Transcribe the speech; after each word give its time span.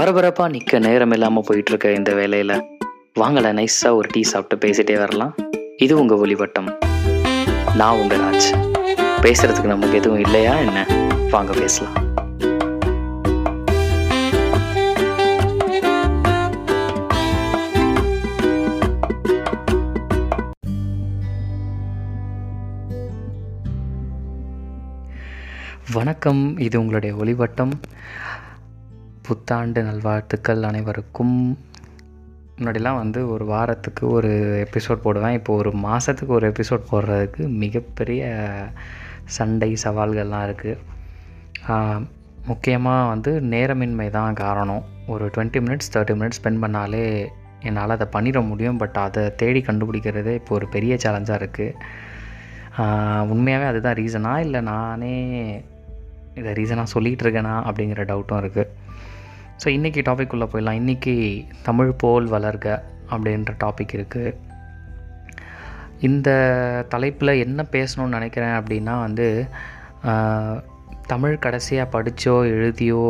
பரபரப்பாக 0.00 0.50
நிற்க 0.50 0.78
நேரம் 0.78 1.10
இல்லாமல் 1.10 1.44
போயிட்டுருக்க 1.50 1.94
இந்த 1.94 2.14
வேலையில். 2.14 2.62
வாங்கலை 3.20 3.52
நைஸாக 3.52 3.94
ஒரு 3.94 4.08
டீ 4.12 4.22
சாப்பிட்டு 4.22 4.68
பேசிட்டே 4.68 4.98
வரலாம். 4.98 5.34
இது 5.76 5.98
உங்கள் 5.98 6.18
ஒளிவட்டம். 6.18 6.78
நான் 7.74 7.96
உங்கள் 7.96 8.18
ராஜ். 8.18 8.74
பேசுகிறதுக்கு 9.22 9.64
நமக்கு 9.64 9.96
எதுவும் 9.96 10.18
இல்லையா 10.18 10.54
என்ன? 10.54 10.86
வாங்க 11.30 11.52
பேசலாம். 11.52 12.08
வணக்கம் 25.92 26.58
இது 26.58 26.80
உங்களுடைய 26.80 27.14
ஒளிவட்டம். 27.14 27.70
புத்தாண்டு 29.26 29.80
நல்வாழ்த்துக்கள் 29.86 30.62
அனைவருக்கும். 30.68 31.34
முன்னாடிலாம் 32.56 33.00
வந்து 33.00 33.20
ஒரு 33.34 33.44
வாரத்துக்கு 33.50 34.04
ஒரு 34.16 34.30
எபிசோட் 34.64 35.02
போடுவேன். 35.04 35.36
இப்போ 35.38 35.52
ஒரு 35.60 35.70
மாதத்துக்கு 35.84 36.32
ஒரு 36.38 36.46
எபிசோட் 36.52 36.88
போடுறதுக்கு 36.90 37.42
மிகப்பெரிய 37.62 38.22
சண்டை 39.36 39.70
சவால்கள்லாம் 39.84 40.46
இருக்குது 40.48 42.08
முக்கியமாக 42.50 43.08
வந்து 43.12 43.32
நேரமின்மை 43.54 44.08
தான் 44.18 44.38
காரணம். 44.42 44.84
ஒரு 45.12 45.24
twenty 45.34 45.60
minutes 45.66 45.92
thirty 45.94 46.16
minutes 46.20 46.40
spend 46.40 46.62
பண்ணாலே 46.64 47.04
என்னால் 47.68 47.96
அதை 47.96 48.06
பண்ணிட 48.16 48.40
முடியும். 48.50 48.80
பட் 48.82 48.98
அதை 49.06 49.24
தேடி 49.42 49.62
கண்டுபிடிக்கிறதே 49.68 50.34
இப்போ 50.40 50.54
ஒரு 50.58 50.68
பெரிய 50.76 50.94
சேலஞ்சாக 51.04 51.40
இருக்குது 51.42 51.76
உண்மையாகவே 53.32 53.66
அதுதான் 53.70 53.98
ரீசனா 54.02 54.32
இல்லை 54.46 54.60
நானே 54.72 55.16
இதை 56.40 56.50
ரீசனாக 56.60 56.94
சொல்லிகிட்டு 56.94 57.24
இருக்கேனா? 57.26 57.54
அப்படிங்கிற 57.68 58.02
டவுட்டும் 58.10 58.42
இருக்குது 58.42 58.70
ஸோ 59.62 59.68
இன்றைக்கி 59.76 60.00
டாபிக் 60.08 60.32
உள்ளே 60.34 60.46
போயிடலாம். 60.50 60.78
இன்றைக்கி 60.80 61.14
தமிழ் 61.66 61.90
போல் 62.02 62.26
வளர்க 62.34 62.66
அப்படின்ற 63.12 63.52
டாபிக் 63.64 63.94
இருக்குது 63.96 64.36
இந்த 66.08 66.30
தலைப்பில் 66.92 67.32
என்ன 67.44 67.64
பேசணும்னு 67.74 68.16
நினைக்கிறேன் 68.16 68.54
அப்படின்னா 68.60 68.94
வந்து 69.06 69.26
தமிழ் 71.12 71.42
கடைசியாக 71.44 71.92
படித்தோ 71.94 72.34
எழுதியோ 72.54 73.04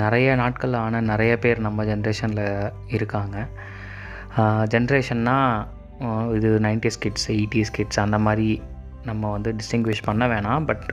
நிறைய 0.00 0.34
நாட்கள் 0.42 0.74
ஆன 0.80 1.02
நிறைய 1.12 1.32
பேர் 1.44 1.64
நம்ம 1.66 1.84
ஜென்ரேஷனில் 1.90 2.72
இருக்காங்க. 2.96 3.36
ஜென்ரேஷன்னா 4.74 5.38
இது 6.36 6.50
நைன்டிஸ் 6.66 7.02
கிட்ஸ் 7.04 7.28
எயிட்டிஸ் 7.36 7.74
கிட்ஸ் 7.78 8.02
அந்த 8.06 8.18
மாதிரி 8.26 8.48
நம்ம 9.10 9.30
வந்து 9.30 9.50
டிஸ்டிங்விஷ் 9.60 10.06
பண்ண 10.08 10.26
வேணாம். 10.34 10.66
பட் 10.70 10.86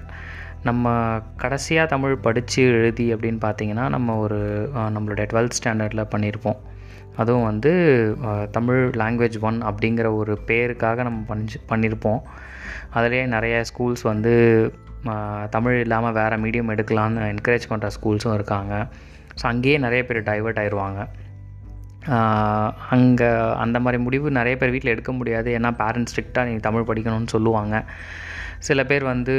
நம்ம 0.64 0.94
கடைசியாக 1.38 1.88
தமிழ் 1.88 2.16
படித்து 2.16 2.64
எழுதி 2.64 3.14
அப்படின்னு 3.14 3.40
பார்த்தீங்கன்னா 3.46 3.90
நம்ம 3.90 4.18
ஒரு 4.18 4.40
நம்மளுடைய 4.76 5.26
டுவெல்த் 5.32 5.58
ஸ்டாண்டர்டில் 5.60 6.10
பண்ணியிருப்போம் 6.14 6.60
அதுவும் 7.16 7.44
வந்து 7.44 7.72
தமிழ் 8.52 8.82
லாங்குவேஜ் 8.96 9.38
ஒன் 9.42 9.60
அப்படிங்கிற 9.62 10.16
ஒரு 10.16 10.40
பேருக்காக 10.48 11.04
நம்ம 11.04 11.22
பண்ணி 11.28 11.48
பண்ணியிருப்போம் 11.70 12.20
அதிலே 12.90 13.26
நிறைய 13.26 13.64
ஸ்கூல்ஸ் 13.70 14.04
வந்து 14.04 14.34
தமிழ் 15.50 15.80
இல்லாமல் 15.80 16.12
வேறு 16.12 16.36
மீடியம் 16.36 16.72
எடுக்கலான்னு 16.76 17.26
என்கரேஜ் 17.34 17.70
பண்ணுற 17.70 17.90
ஸ்கூல்ஸும் 17.98 18.34
இருக்காங்க. 18.34 18.73
ஸோ 19.40 19.44
அங்கேயே 19.44 19.78
நிறைய 19.78 20.06
பேர் 20.06 20.22
டைவெர்ட் 20.23 20.62
ஆயிடுவாங்க 20.62 21.02
அங்கே 22.94 23.30
அந்த 23.64 23.78
மாதிரி 23.84 23.98
முடிவு 24.04 24.28
நிறைய 24.40 24.56
பேர் 24.62 24.74
வீட்டில் 24.76 24.94
எடுக்க 24.94 25.12
முடியாது. 25.20 25.50
ஏன்னா 25.58 25.70
பேரண்ட்ஸ் 25.82 26.12
ஸ்ட்ரிக்டாக 26.14 26.48
நீங்கள் 26.50 26.66
தமிழ் 26.68 26.88
படிக்கணும்னு 26.90 27.34
சொல்லுவாங்க. 27.36 27.84
சில 28.68 28.84
பேர் 28.90 29.04
வந்து 29.12 29.36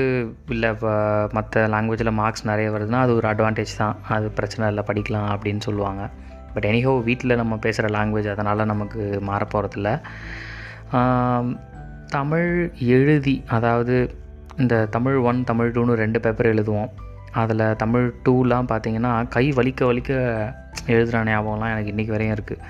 இல்லை 0.55 0.69
இப்போ 0.75 0.93
மற்ற 1.39 1.65
லாங்குவேஜில் 1.75 2.12
மார்க்ஸ் 2.21 2.47
நிறைய 2.51 2.69
வருதுன்னா 2.75 3.01
அது 3.07 3.15
ஒரு 3.19 3.29
அட்வான்டேஜ் 3.33 3.75
தான். 3.83 3.97
அது 4.17 4.27
பிரச்சனை 4.39 4.69
இல்லை 4.73 4.85
படிக்கலாம் 4.91 5.29
அப்படின்னு 5.35 5.62
சொல்லுவாங்க. 5.69 6.05
பட் 6.55 6.69
எனிஹோ 6.71 6.93
வீட்டில் 7.09 7.39
நம்ம 7.41 7.57
பேசுகிற 7.67 7.91
லாங்குவேஜ் 7.97 8.31
அதனால் 8.35 8.71
நமக்கு 8.73 9.03
மாற 9.31 9.43
போகிறதில்ல 9.53 9.91
தமிழ் 12.17 12.51
எழுதி 12.97 13.37
அதாவது 13.57 13.97
இந்த 14.62 14.77
தமிழ் 14.94 15.19
ஒன் 15.31 15.39
தமிழ் 15.50 15.73
டூன்னு 15.75 16.00
ரெண்டு 16.05 16.19
பேப்பர் 16.25 16.53
எழுதுவோம். 16.55 16.91
அதில் 17.43 17.65
தமிழ் 17.77 18.07
டூலாம் 18.27 18.69
பார்த்தீங்கன்னா 18.71 19.13
கை 19.29 19.45
வலிக்க 19.59 19.81
வலிக்க 19.91 20.11
எழுதுகிற 20.95 21.23
ஞாபகம்லாம் 21.31 21.73
எனக்கு 21.75 21.93
இன்றைக்கி 21.93 22.13
வரையும் 22.15 22.37
இருக்குது. 22.37 22.63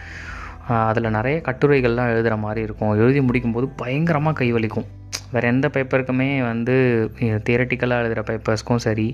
அதில் 0.88 1.15
நிறைய 1.16 1.37
கட்டுரைகள்லாம் 1.48 2.10
எழுதுகிற 2.12 2.37
மாதிரி 2.44 2.60
இருக்கும். 2.66 2.93
எழுதி 3.03 3.21
முடிக்கும்போது 3.28 3.69
பயங்கரமாக 3.82 4.38
கை 4.41 4.48
வலிக்கும். 4.56 4.88
வேறு 5.32 5.50
எந்த 5.53 5.66
பேப்பருக்குமே 5.75 6.31
வந்து 6.50 6.75
தியரட்டிக்கலாக 7.19 8.03
எழுதுகிற 8.03 8.22
பேப்பர்ஸ்க்கும் 8.31 8.82
சரி 8.87 9.09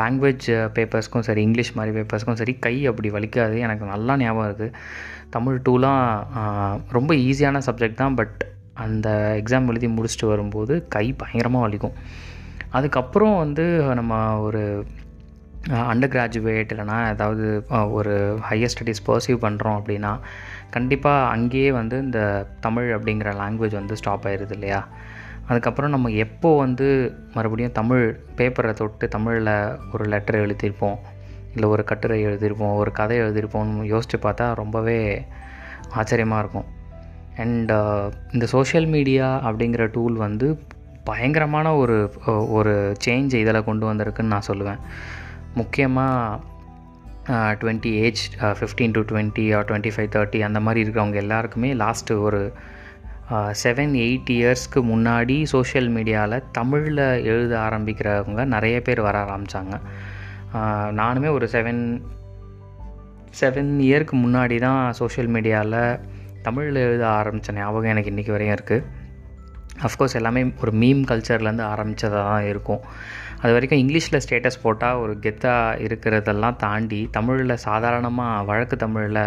லாங்குவேஜ் 0.00 0.46
பேப்பர்ஸ்க்கும் 0.76 1.26
சரி 1.28 1.42
இங்கிலீஷ் 1.46 1.72
மாதிரி 1.78 1.92
பேப்பர்ஸ்க்கும் 1.98 2.38
சரி 2.40 2.54
கை 2.66 2.74
அப்படி 2.90 3.10
வலிக்காது. 3.16 3.56
எனக்கு 3.66 3.84
நல்லா 3.92 4.16
ஞாபகம் 4.22 4.48
இருக்குது 4.48 4.74
தமிழ் 5.36 5.62
டூலாம் 5.68 6.02
ரொம்ப 6.96 7.14
ஈஸியான 7.14 7.62
சப்ஜெக்ட் 7.68 8.00
தான். 8.02 8.16
பட் 8.20 8.38
அந்த 8.84 9.08
எக்ஸாம் 9.42 9.68
எழுதி 9.72 9.88
முடிச்சுட்டு 9.96 10.32
வரும்போது 10.32 10.74
கை 10.96 11.06
பயங்கரமாக 11.22 11.64
வலிக்கும். 11.66 11.96
அதுக்கப்புறம் 12.76 13.36
வந்து 13.36 13.64
நம்ம 13.94 14.12
ஒரு 14.40 14.62
அண்டர் 15.90 16.12
கிராஜுவேட் 16.14 16.72
இல்லைனா 16.72 16.96
ஏதாவது 17.12 17.46
ஒரு 17.98 18.14
ஹையர் 18.48 18.72
ஸ்டடீஸ் 18.74 19.06
பர்சீவ் 19.06 19.38
பண்ணுறோம் 19.44 19.78
அப்படின்னா 19.80 20.12
கண்டிப்பாக 20.70 21.30
அங்கேயே 21.34 21.70
வந்து 21.78 21.96
இந்த 22.06 22.20
தமிழ் 22.60 22.88
அப்படிங்கிற 22.94 23.30
லாங்குவேஜ் 23.40 23.80
வந்து 23.80 23.98
ஸ்டாப் 24.00 24.26
ஆயிடுது 24.28 24.54
இல்லையா? 24.58 24.80
அதுக்கப்புறம் 25.48 25.94
நம்ம 25.94 26.10
எப்போ 26.24 26.50
வந்து 26.58 26.86
மறுபடியும் 27.34 27.76
தமிழ் 27.80 28.06
பேப்பரை 28.38 28.72
தொட்டு 28.80 29.08
தமிழில் 29.08 29.52
ஒரு 29.92 30.04
லெட்டர் 30.12 30.40
எழுதியிருப்போம் 30.44 30.96
இல்லை 31.54 31.68
ஒரு 31.74 31.84
கட்டுரை 31.90 32.16
எழுதியிருப்போம் 32.26 32.78
ஒரு 32.82 32.92
கதை 32.92 33.16
எழுதியிருப்போம்னு 33.20 33.84
யோசித்து 33.92 34.18
பார்த்தா 34.24 34.46
ரொம்பவே 34.62 34.98
ஆச்சரியமாக 35.90 36.42
இருக்கும். 36.42 36.68
அண்ட் 37.42 37.72
இந்த 38.32 38.46
சோஷியல் 38.54 38.88
மீடியா 38.94 39.28
அப்படிங்கிற 39.50 39.84
டூல் 39.92 40.16
வந்து 40.26 40.48
பயங்கரமான 41.08 41.66
ஒரு 41.76 41.96
ஒரு 42.48 42.74
சேஞ்ச் 43.06 43.34
இதில் 43.42 43.64
கொண்டு 43.64 43.84
வந்திருக்குன்னு 43.92 44.34
நான் 44.34 44.48
சொல்லுவேன். 44.50 44.80
முக்கியமாக 45.54 46.54
twenty 47.60 47.92
age 48.04 48.22
fifteen 48.58 48.94
to 48.96 49.02
twenty 49.10 49.44
or 49.56 49.66
twenty 49.68 49.92
five 49.94 50.10
thirty 50.16 50.40
அந்த 50.40 50.60
மாதிரி 50.60 50.80
இருக்கிறவங்க 50.84 51.20
எல்லாருக்குமே 51.24 51.70
லாஸ்ட்டு 51.74 52.18
ஒரு 52.20 52.40
செவன் 53.62 53.94
எயிட் 54.02 54.30
இயர்ஸ்க்கு 54.30 54.80
முன்னாடி 54.82 55.36
சோஷியல் 55.44 55.88
மீடியாவில் 55.94 56.44
தமிழில் 56.52 57.06
எழுத 57.24 57.54
ஆரம்பிக்கிறவங்க 57.58 58.44
நிறைய 58.44 58.76
பேர் 58.82 59.00
வர 59.00 59.16
ஆரம்பித்தாங்க 59.24 59.76
நானுமே 61.00 61.30
ஒரு 61.30 61.46
செவன் 61.52 61.82
செவன் 63.40 63.72
இயருக்கு 63.80 64.16
முன்னாடி 64.16 64.58
தான் 64.60 64.92
சோஷியல் 64.92 65.30
மீடியாவில் 65.30 65.80
தமிழில் 66.42 66.80
எழுத 66.80 67.04
ஆரம்பித்த 67.10 67.52
ஞாபகம் 67.52 67.90
எனக்கு 67.90 68.12
இன்றைக்கி 68.12 68.30
வரையும் 68.30 68.56
இருக்குது 68.56 68.86
அஃப்கோர்ஸ் 69.86 70.16
எல்லாமே 70.20 70.42
ஒரு 70.62 70.72
மீம் 70.82 71.02
கல்ச்சர்லேருந்து 71.10 71.64
ஆரம்பித்ததாக 71.72 72.24
தான் 72.30 72.48
இருக்கும். 72.52 72.82
அது 73.42 73.52
வரைக்கும் 73.54 73.80
இங்கிலீஷில் 73.82 74.22
ஸ்டேட்டஸ் 74.24 74.62
போட்டால் 74.62 75.00
ஒரு 75.02 75.14
கெத்தாக 75.24 75.80
இருக்கிறதெல்லாம் 75.86 76.56
தாண்டி 76.64 77.00
தமிழில் 77.16 77.62
சாதாரணமாக 77.66 78.44
வழக்கு 78.50 78.76
தமிழில் 78.84 79.22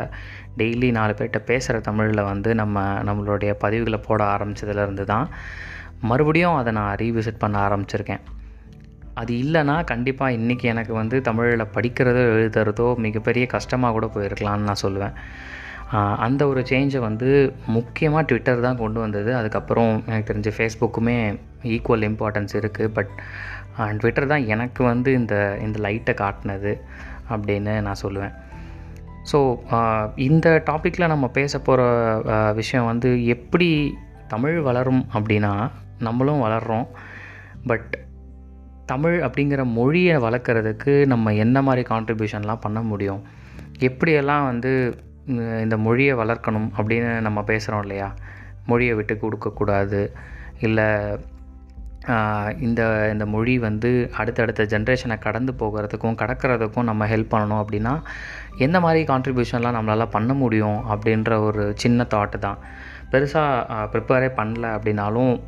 டெய்லி 0.59 0.89
நாலு 0.97 1.13
பேர்கிட்ட 1.17 1.39
பேசுகிற 1.49 1.79
தமிழில் 1.89 2.27
வந்து 2.31 2.49
நம்ம 2.61 2.85
நம்மளுடைய 3.09 3.51
பதிவுகளை 3.63 3.99
போட 4.07 4.23
ஆரம்பித்ததுலேருந்து 4.35 5.05
தான் 5.13 5.27
மறுபடியும் 6.09 6.57
அதை 6.61 6.73
நான் 6.79 6.95
ரீவிசிட் 7.03 7.41
பண்ண 7.43 7.55
ஆரம்பிச்சிருக்கேன். 7.67 8.23
அது 9.21 9.33
இல்லைனா 9.43 9.75
கண்டிப்பாக 9.91 10.35
இன்றைக்கி 10.39 10.65
எனக்கு 10.73 10.93
வந்து 10.93 11.21
தமிழில் 11.21 11.71
படிக்கிறதோ 11.75 12.21
எழுதுறதோ 12.33 12.87
மிகப்பெரிய 13.05 13.45
கஷ்டமாக 13.55 13.93
கூட 13.93 14.07
போயிருக்கலான்னு 14.15 14.67
நான் 14.69 14.83
சொல்லுவேன். 14.85 15.15
அந்த 16.25 16.41
ஒரு 16.47 16.61
சேஞ்சை 16.69 16.99
வந்து 16.99 17.29
முக்கியமாக 17.75 18.23
ட்விட்டர் 18.29 18.65
தான் 18.65 18.81
கொண்டு 18.81 18.99
வந்தது. 18.99 19.31
அதுக்கப்புறம் 19.35 19.93
எனக்கு 20.07 20.29
தெரிஞ்சு 20.31 20.51
ஃபேஸ்புக்குமே 20.57 21.15
ஈக்குவல் 21.75 22.05
இம்பார்ட்டன்ஸ் 22.09 22.53
இருக்குது 22.59 22.93
பட் 22.97 23.13
ட்விட்டர் 24.01 24.31
தான் 24.33 24.45
எனக்கு 24.45 24.81
வந்து 24.83 25.09
இந்த 25.13 25.35
இந்த 25.65 25.79
லைட்டை 25.79 26.13
காட்டினது 26.21 26.73
அப்படின்னு 27.33 27.73
நான் 27.87 28.01
சொல்லுவேன். 28.03 28.35
ஸோ 29.31 29.39
இந்த 30.27 30.47
டாப்பிக்கில் 30.69 31.11
நம்ம 31.13 31.25
பேச 31.39 31.53
போகிற 31.59 31.81
விஷயம் 32.59 32.89
வந்து 32.91 33.09
எப்படி 33.35 33.69
தமிழ் 34.27 34.57
வளரும் 34.69 35.03
அப்படின்னா 35.13 35.53
நம்மளும் 36.07 36.43
வளர்கிறோம் 36.45 36.87
பட் 37.69 37.91
தமிழ் 38.85 39.17
அப்படிங்கிற 39.25 39.63
மொழியை 39.77 40.15
வளர்க்குறதுக்கு 40.17 40.93
நம்ம 41.05 41.33
என்ன 41.33 41.61
மாதிரி 41.61 41.83
கான்ட்ரிபியூஷன்லாம் 41.89 42.63
பண்ண 42.65 42.79
முடியும்? 42.81 43.21
எப்படியெல்லாம் 43.87 44.45
வந்து 44.45 44.71
இந்த 45.61 45.77
மொழியை 45.77 46.15
வளர்க்கணும் 46.15 46.69
அப்படின்னு 46.77 47.19
நம்ம 47.19 47.41
பேசுகிறோம் 47.41 47.79
இல்லையா? 47.79 48.13
மொழியை 48.65 48.93
விட்டு 48.93 49.19
கொடுக்கக்கூடாது 49.19 50.01
இல்லை 50.59 50.85
இந்த 52.59 53.09
இந்த 53.11 53.25
மொழி 53.25 53.59
வந்து 53.59 53.89
அடுத்தடுத்த 54.17 54.63
ஜென்ரேஷனை 54.63 55.19
கடந்து 55.19 55.53
போகிறதுக்கும் 55.59 56.15
கடக்கிறதுக்கும் 56.21 56.83
நம்ம 56.83 57.07
ஹெல்ப் 57.07 57.33
பண்ணணும் 57.33 57.63
அப்படின்னா 57.63 57.93
எந்த 58.57 58.79
மாதிரி 58.79 59.13
கான்ட்ரிபியூஷன்லாம் 59.13 59.77
நம்மளால் 59.77 60.09
பண்ண 60.09 60.33
முடியும் 60.33 60.79
அப்படின்ற 60.89 61.39
ஒரு 61.39 61.73
சின்ன 61.75 62.05
தாட்டு 62.09 62.37
தான். 62.39 62.57
பெருசாக 63.11 63.87
ப்ரிப்பேரே 63.93 64.29
பண்ணல 64.37 64.65
அப்படின்னாலும் 64.77 65.41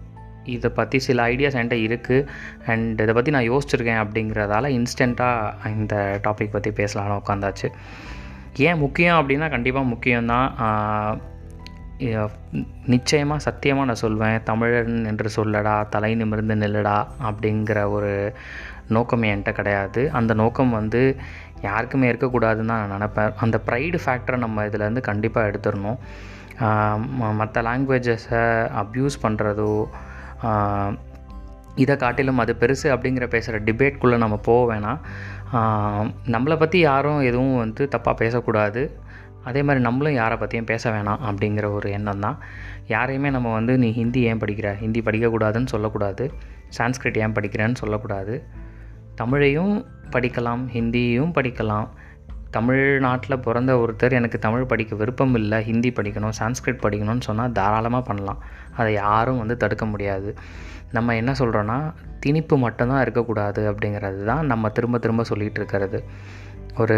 இதை 0.44 0.70
பற்றி 0.70 1.00
சில 1.00 1.28
ஐடியாஸ் 1.28 1.58
என்கிட்ட 1.60 1.80
இருக்குது 1.82 2.28
அண்ட் 2.68 3.02
இதை 3.02 3.14
பற்றி 3.14 3.32
நான் 3.32 3.50
யோசிச்சிருக்கேன் 3.52 4.04
அப்படிங்கிறதால 4.06 4.68
இன்ஸ்டண்ட்டாக 4.70 5.68
இந்த 5.68 6.20
டாபிக் 6.24 6.52
பற்றி 6.52 6.72
பேசலாம்னு 6.72 7.22
உட்காந்தாச்சு 7.22 7.68
ஏன் 8.68 8.82
முக்கியம் 8.84 9.20
அப்படின்னா 9.20 9.50
கண்டிப்பாக 9.50 9.92
முக்கியம்தான். 9.94 10.50
நிச்சயமாக 12.94 13.46
சத்தியமாக 13.46 13.88
நான் 13.88 14.04
சொல்வேன். 14.06 14.38
தமிழன் 14.44 15.06
என்று 15.12 15.30
சொல்லடா 15.36 15.76
தலை 15.90 16.16
நிமிர்ந்து 16.16 16.56
நில்லடா 16.56 16.98
அப்படிங்கிற 17.30 17.90
ஒரு 17.90 18.12
நோக்கம் 18.96 19.28
என்கிட்ட 19.30 19.52
கிடையாது. 19.60 20.02
அந்த 20.20 20.34
நோக்கம் 20.34 20.72
வந்து 20.80 21.02
யாருக்குமே 21.62 22.10
இருக்கக்கூடாதுன்னு 22.12 22.72
தான் 22.72 22.82
நான் 22.84 22.94
நினப்பேன். 22.96 23.34
அந்த 23.46 23.58
ப்ரைடு 23.68 24.00
ஃபேக்டரை 24.06 24.38
நம்ம 24.38 24.66
இதிலேருந்து 24.70 25.02
கண்டிப்பாக 25.10 25.50
எடுத்துடணும். 25.52 26.00
மற்ற 27.42 27.62
லாங்குவேஜஸை 27.68 28.44
அப்யூஸ் 28.82 29.24
பண்ணுறதோ 29.26 29.72
இதை 31.76 31.96
காட்டிலும் 31.96 32.42
அது 32.44 32.54
பெருசு 32.60 32.88
அப்படிங்கிற 32.94 33.26
பேசுகிற 33.34 33.60
டிபேட்குள்ளே 33.68 34.18
நம்ம 34.24 34.38
போக 34.48 34.62
வேணாம். 34.74 35.00
நம்மளை 36.26 36.60
பற்றி 36.60 36.80
யாரும் 36.80 37.22
எதுவும் 37.22 37.58
வந்து 37.58 37.90
தப்பாக 37.92 38.14
பேசக்கூடாது. 38.14 39.00
அதே 39.44 39.62
மாதிரி 39.62 39.84
நம்மளும் 39.84 40.14
யாரை 40.14 40.38
பற்றியும் 40.38 40.66
பேச 40.66 40.92
வேணாம் 40.92 41.20
அப்படிங்கிற 41.30 41.72
ஒரு 41.72 41.92
எண்ணம் 41.92 42.20
தான். 42.20 42.38
யாரையுமே 42.88 43.30
நம்ம 43.30 43.54
வந்து 43.54 43.78
நீ 43.78 43.92
ஹிந்தி 43.92 44.22
ஏன் 44.22 44.38
படிக்கிற? 44.38 44.78
ஹிந்தி 44.78 45.02
படிக்கக்கூடாதுன்னு 45.02 45.66
சொல்லக்கூடாது. 45.66 46.34
சான்ஸ்கிரிட் 46.78 47.18
ஏன் 47.18 47.32
படிக்கிறேன்னு 47.32 47.76
சொல்லக்கூடாது. 47.76 48.44
தமிழையும் 49.22 49.86
படிக்கலாம் 50.12 50.64
ஹிந்தியும் 50.74 51.34
படிக்கலாம். 51.38 51.88
தமிழ்நாட்டில் 52.52 53.40
பிறந்த 53.40 53.72
ஒருத்தர் 53.76 54.12
எனக்கு 54.12 54.40
தமிழ் 54.40 54.70
படிக்க 54.72 54.96
விருப்பம் 54.96 55.36
இல்லை 55.36 55.64
ஹிந்தி 55.64 55.90
படிக்கணும் 55.90 56.38
சான்ஸ்கிரிட் 56.40 56.84
படிக்கணும்னு 56.86 57.28
சொன்னால் 57.30 57.52
தாராளமாக 57.52 58.04
பண்ணலாம். 58.06 58.42
அதை 58.76 58.94
யாரும் 58.94 59.38
வந்து 59.38 59.58
தடுக்க 59.58 59.86
முடியாது. 59.86 60.32
நம்ம 60.92 61.16
என்ன 61.16 61.32
சொல்கிறோன்னா 61.32 61.78
திணிப்பு 62.26 62.56
மட்டும்தான் 62.58 63.02
இருக்கக்கூடாது 63.02 63.62
அப்படிங்கிறது 63.72 64.24
தான் 64.24 64.46
நம்ம 64.46 64.70
திரும்ப 64.70 64.98
திரும்ப 64.98 65.24
சொல்லிகிட்டு 65.30 65.60
இருக்கிறது. 65.62 66.04
ஒரு 66.78 66.98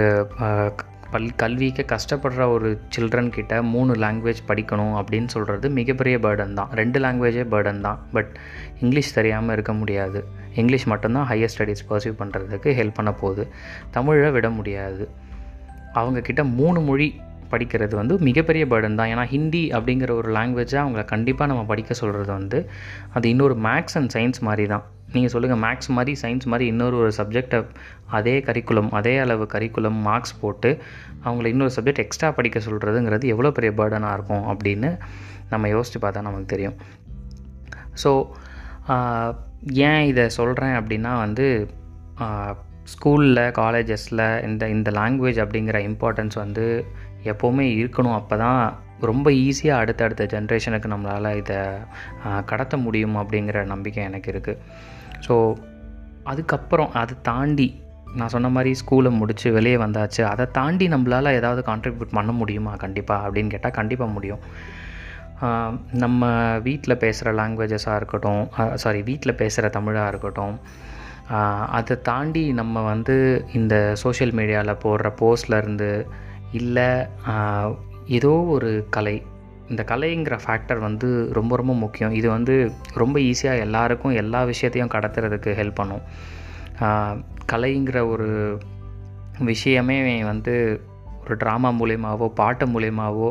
பல் 1.11 1.35
கல்விக்கு 1.35 1.85
கஷ்டப்படுற 1.87 2.43
ஒரு 2.51 2.79
சில்ட்ரன் 2.95 3.29
கிட்ட 3.29 3.61
மூணு 3.61 3.93
லாங்குவேஜ் 3.93 4.41
படிக்கணும் 4.47 4.95
அப்படின்னு 4.99 5.27
சொல்கிறது 5.27 5.69
மிகப்பெரிய 5.69 6.17
பேர்டன் 6.17 6.53
தான். 6.53 6.71
ரெண்டு 6.71 6.99
லாங்குவேஜே 6.99 7.43
பேர்டன் 7.53 7.81
தான். 7.81 7.99
பட் 8.11 8.31
இங்கிலீஷ் 8.79 9.13
தெரியாமல் 9.13 9.53
இருக்க 9.53 9.73
முடியாது. 9.73 10.21
இங்கிலீஷ் 10.55 10.87
மட்டும்தான் 10.87 11.29
ஹையர் 11.29 11.53
ஸ்டடீஸ் 11.57 11.85
பர்சியூ 11.89 12.13
பண்ணுறதுக்கு 12.19 12.71
ஹெல்ப் 12.79 12.97
பண்ண 12.99 13.13
போகுது. 13.13 13.45
தமிழை 13.91 14.31
விட 14.31 14.49
முடியாது. 14.49 15.05
அவங்கக்கிட்ட 15.99 16.43
மூணு 16.59 16.81
மொழி 16.89 17.07
படிக்கிறது 17.51 17.95
வந்து 17.99 18.15
மிகப்பெரிய 18.27 18.63
பேர்டன் 18.71 18.97
தான். 18.99 19.09
ஏன்னா 19.13 19.25
ஹிந்தி 19.33 19.61
அப்படிங்கிற 19.77 20.11
ஒரு 20.19 20.29
லாங்குவேஜை 20.37 20.77
அவங்கள 20.83 21.01
கண்டிப்பாக 21.11 21.49
நம்ம 21.51 21.63
படிக்க 21.71 21.93
சொல்கிறது 21.99 22.31
வந்து 22.39 22.59
அது 23.13 23.25
இன்னொரு 23.33 23.55
மேக்ஸ் 23.67 23.97
அண்ட் 23.99 24.11
சயின்ஸ் 24.15 24.41
மாதிரி 24.47 24.65
தான். 24.73 24.85
நீங்கள் 25.15 25.31
சொல்லுங்கள் 25.33 25.61
மேக்ஸ் 25.65 25.89
மாதிரி 25.97 26.13
சயின்ஸ் 26.21 26.47
மாதிரி 26.51 26.65
இன்னொரு 26.71 26.95
ஒரு 27.01 27.11
சப்ஜெக்டை 27.17 27.59
அதே 28.17 28.35
கரிக்குலம் 28.47 28.89
அதே 28.99 29.13
அளவு 29.17 29.45
கரிக்குலம் 29.53 29.99
மார்க்ஸ் 30.07 30.35
போட்டு 30.41 30.69
அவங்கள 31.25 31.45
இன்னொரு 31.53 31.73
சப்ஜெக்ட் 31.75 32.03
எக்ஸ்ட்ரா 32.05 32.29
படிக்க 32.31 32.59
சொல்கிறதுங்கிறது 32.59 33.31
எவ்வளோ 33.33 33.51
பெரிய 33.59 33.71
பேர்டனாக 33.79 34.15
இருக்கும் 34.17 34.45
அப்படின்னு 34.53 34.91
நம்ம 35.49 35.69
யோசித்து 35.75 36.01
பார்த்தா 36.05 36.27
நமக்கு 36.29 36.45
தெரியும். 36.45 36.77
ஸோ 38.03 38.11
ஏன் 39.89 40.03
இதை 40.11 40.25
சொல்கிறேன் 40.39 40.75
அப்படின்னா 40.79 41.11
வந்து 41.17 41.47
ஸ்கூலில் 42.91 43.43
காலேஜஸில் 43.59 44.23
இந்த 44.47 44.63
இந்த 44.75 44.89
லாங்குவேஜ் 44.99 45.39
அப்படிங்கிற 45.43 45.77
இம்பார்ட்டன்ஸ் 45.89 46.37
வந்து 46.43 46.65
எப்போவுமே 47.31 47.65
இருக்கணும். 47.81 48.17
அப்போ 48.19 48.35
தான் 48.43 48.61
ரொம்ப 49.09 49.27
ஈஸியாக 49.45 49.81
அடுத்தடுத்த 49.83 50.23
ஜென்ரேஷனுக்கு 50.33 50.91
நம்மளால் 50.93 51.29
இதை 51.41 51.59
கடத்த 52.51 52.75
முடியும் 52.85 53.15
அப்படிங்கிற 53.21 53.61
நம்பிக்கை 53.71 54.03
எனக்கு 54.09 54.29
இருக்குது 54.33 54.59
ஸோ 55.27 55.35
அதுக்கப்புறம் 56.31 56.91
அதை 57.01 57.15
தாண்டி 57.29 57.67
நான் 58.19 58.33
சொன்ன 58.33 58.49
மாதிரி 58.55 58.71
ஸ்கூலை 58.81 59.09
முடித்து 59.19 59.47
வெளியே 59.57 59.77
வந்தாச்சு. 59.83 60.21
அதை 60.31 60.45
தாண்டி 60.57 60.85
நம்மளால் 60.93 61.35
ஏதாவது 61.39 61.61
கான்ட்ரிபியூட் 61.69 62.15
பண்ண 62.17 62.31
முடியுமா? 62.41 62.73
கண்டிப்பாக 62.83 63.25
அப்படின்னு 63.27 63.53
கேட்டால் 63.53 63.77
கண்டிப்பாக 63.79 64.15
முடியும். 64.15 64.41
நம்ம 66.03 66.23
வீட்டில் 66.67 67.01
பேசுகிற 67.03 67.29
லாங்குவேஜஸாக 67.39 67.99
இருக்கட்டும் 67.99 68.43
சாரி 68.83 68.99
வீட்டில் 69.09 69.39
பேசுகிற 69.41 69.69
தமிழாக 69.77 70.11
இருக்கட்டும் 70.11 70.55
அதை 71.67 72.01
தாண்டி 72.01 72.51
நம்ம 72.53 72.81
வந்து 72.81 73.45
இந்த 73.53 73.95
சோஷியல் 73.95 74.33
மீடியாவில் 74.33 74.81
போடுற 74.83 75.11
போஸ்ட்லேருந்து 75.21 76.07
இல்லை 76.51 76.89
ஏதோ 78.07 78.31
ஒரு 78.55 78.87
கலை. 78.89 79.23
இந்த 79.69 79.85
கலைங்கிற 79.87 80.39
ஃபேக்டர் 80.45 80.79
வந்து 80.79 81.29
ரொம்ப 81.33 81.55
ரொம்ப 81.55 81.73
முக்கியம். 81.73 82.13
இது 82.13 82.29
வந்து 82.29 82.71
ரொம்ப 82.93 83.19
ஈஸியாக 83.19 83.59
எல்லாருக்கும் 83.59 84.11
எல்லா 84.11 84.43
விஷயத்தையும் 84.43 84.91
கடத்துறதுக்கு 84.91 85.51
ஹெல்ப் 85.59 85.75
பண்ணும். 85.75 86.01
கலைங்கிற 87.51 88.09
ஒரு 88.09 88.59
விஷயமே 89.39 90.23
வந்து 90.23 90.81
ஒரு 91.23 91.35
ட்ராமா 91.43 91.69
மூலியமாகவோ 91.79 92.27
பாட்டு 92.41 92.65
மூலியமாகவோ 92.65 93.29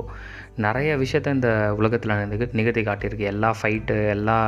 நிறைய 0.56 0.90
விஷயத்த 0.96 1.34
இந்த 1.36 1.50
உலகத்தில் 1.78 2.12
நிக 2.32 2.48
நிகழ்த்தி 2.58 2.82
காட்டியிருக்கு. 2.82 3.26
எல்லா 3.32 3.50
ஃபைட்டு 3.58 3.94
எல்லா 4.14 4.38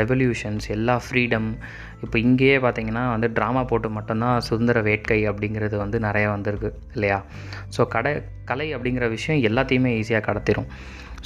ரெவல்யூஷன்ஸ் 0.00 0.66
எல்லா 0.76 0.94
ஃப்ரீடம் 1.04 1.48
இப்போ 2.04 2.16
இங்கேயே 2.18 2.58
பார்த்தீங்கன்னா 2.58 3.04
வந்து 3.10 3.28
ட்ராமா 3.28 3.62
போட்டு 3.66 3.88
மட்டும்தான் 3.90 4.44
சுதந்திர 4.48 4.80
வேட்கை 4.82 5.20
அப்படிங்கிறது 5.30 5.76
வந்து 5.76 5.98
நிறைய 6.00 6.26
வந்திருக்கு 6.30 6.70
இல்லையா? 6.94 7.18
ஸோ 7.76 7.86
கடை 7.96 8.12
கலை 8.44 8.68
அப்படிங்கிற 8.76 9.08
விஷயம் 9.08 9.42
எல்லாத்தையுமே 9.48 9.92
ஈஸியாக 10.00 10.26
கடத்திடும் 10.28 10.68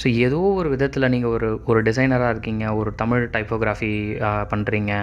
ஸோ 0.01 0.07
ஏதோ 0.25 0.39
ஒரு 0.59 0.69
விதத்தில் 0.69 1.11
நீங்கள் 1.13 1.29
ஒரு 1.29 1.49
ஒரு 1.65 1.79
டிசைனராக 1.81 2.29
இருக்கீங்க 2.29 2.65
ஒரு 2.75 2.91
தமிழ் 2.95 3.23
டைப்போகிராஃபி 3.33 3.91
பண்ணுறீங்க 4.51 4.93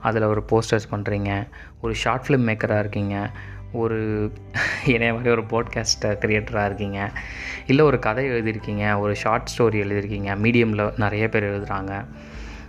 அதில் 0.00 0.30
ஒரு 0.32 0.42
போஸ்டர்ஸ் 0.50 0.90
பண்ணுறீங்க 0.90 1.30
ஒரு 1.80 1.94
ஷார்ட் 1.94 2.24
ஃபிலிம் 2.26 2.46
மேக்கராக 2.48 2.84
இருக்கீங்க 2.84 3.16
ஒரு 3.82 3.98
இணைய 4.94 5.10
மாதிரி 5.16 5.34
ஒரு 5.36 5.44
போட்காஸ்ட் 5.52 6.06
க்ரியேட்டராக 6.22 6.68
இருக்கீங்க. 6.70 7.00
இல்லை 7.70 7.82
ஒரு 7.90 7.98
கதை 8.06 8.24
எழுதியிருக்கீங்க 8.32 8.84
ஒரு 9.02 9.12
ஷார்ட் 9.22 9.50
ஸ்டோரி 9.52 9.78
எழுதியிருக்கீங்க 9.84 10.32
மீடியமில் 10.44 10.84
நிறைய 11.04 11.24
பேர் 11.34 11.50
எழுதுகிறாங்க 11.50 11.92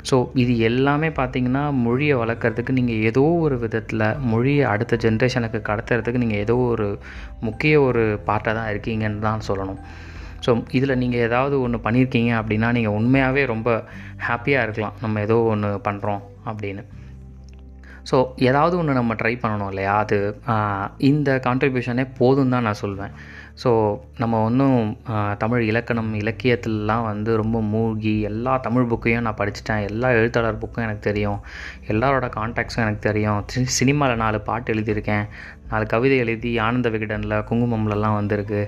ஸோ 0.10 0.18
இது 0.42 0.54
எல்லாமே 0.70 1.10
பார்த்திங்கன்னா 1.20 1.64
மொழியை 1.86 2.16
வளர்க்குறதுக்கு 2.22 2.78
நீங்கள் 2.80 3.02
ஏதோ 3.10 3.24
ஒரு 3.46 3.56
விதத்தில் 3.64 4.06
மொழியை 4.32 4.66
அடுத்த 4.74 4.98
ஜென்ரேஷனுக்கு 5.06 5.60
கடத்துறதுக்கு 5.70 6.22
நீங்கள் 6.24 6.44
ஏதோ 6.46 6.56
ஒரு 6.74 6.88
முக்கிய 7.48 7.82
ஒரு 7.88 8.04
பார்ட்டாக 8.30 8.54
தான் 8.60 8.70
இருக்கீங்கன்னு 8.74 9.26
தான் 9.28 9.46
சொல்லணும். 9.50 9.82
ஸோ 10.46 10.52
இதில் 10.78 11.00
நீங்கள் 11.04 11.24
ஏதாவது 11.28 11.56
ஒன்று 11.66 11.80
பண்ணியிருக்கீங்க 11.86 12.32
அப்படின்னா 12.42 12.70
நீங்கள் 12.78 12.98
உண்மையாகவே 13.00 13.44
ரொம்ப 13.54 13.70
ஹாப்பியாக 14.28 14.66
இருக்கலாம். 14.68 14.98
நம்ம 15.02 15.22
ஏதோ 15.28 15.38
ஒன்று 15.54 15.72
பண்ணுறோம் 15.88 16.24
அப்படின்னு. 16.52 16.84
ஸோ 18.10 18.18
ஏதாவது 18.48 18.76
ஒன்று 18.80 19.00
நம்ம 19.00 19.16
ட்ரை 19.22 19.32
பண்ணணும் 19.42 19.72
இல்லையா? 19.72 19.94
அது 20.04 20.18
இந்த 21.10 21.30
கான்ட்ரிபியூஷனே 21.48 22.06
போதும் 22.20 22.54
தான் 22.54 22.66
நான் 22.68 22.82
சொல்வேன். 22.84 23.14
ஸோ 23.62 23.70
நம்ம 24.22 24.40
ஒன்றும் 24.48 24.80
தமிழ் 25.44 25.64
இலக்கணம் 25.72 26.12
இலக்கியத்திலலாம் 26.22 27.06
வந்து 27.10 27.32
ரொம்ப 27.42 27.58
மூழ்கி 27.74 28.14
எல்லா 28.30 28.54
தமிழ் 28.66 28.90
புக்கையும் 28.92 29.26
நான் 29.28 29.40
படிச்சுட்டேன். 29.42 29.86
எல்லா 29.90 30.10
எழுத்தாளர் 30.20 30.62
புக்கும் 30.64 30.86
எனக்கு 30.88 31.04
தெரியும். 31.10 31.40
எல்லாரோட 31.94 32.28
கான்டாக்ட்ஸும் 32.38 32.86
எனக்கு 32.86 33.04
தெரியும். 33.10 33.40
சினிமாவில் 33.80 34.22
நாலு 34.24 34.40
பாட்டு 34.50 34.74
எழுதியிருக்கேன். 34.76 35.26
நாலு 35.72 35.88
கவிதை 35.96 36.18
எழுதி 36.26 36.52
ஆனந்த 36.66 36.90
விகடனில் 36.96 37.46
குங்குமம்லலாம் 37.52 38.20
வந்திருக்கு. 38.22 38.62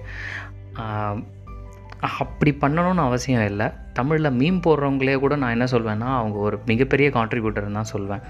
அப்படி 2.22 2.51
பண்ணணும்னு 2.62 3.03
அவசியம் 3.08 3.48
இல்லை. 3.51 3.65
தமிழில் 3.98 4.38
மீம் 4.41 4.62
போடுறவங்களே 4.65 5.15
கூட 5.24 5.34
நான் 5.41 5.55
என்ன 5.55 5.65
சொல்வேன்னா 5.72 6.10
அவங்க 6.19 6.38
ஒரு 6.48 6.58
மிகப்பெரிய 6.69 7.08
கான்ட்ரிபியூட்டர்னு 7.15 7.79
தான் 7.79 7.93
சொல்வேன். 7.96 8.24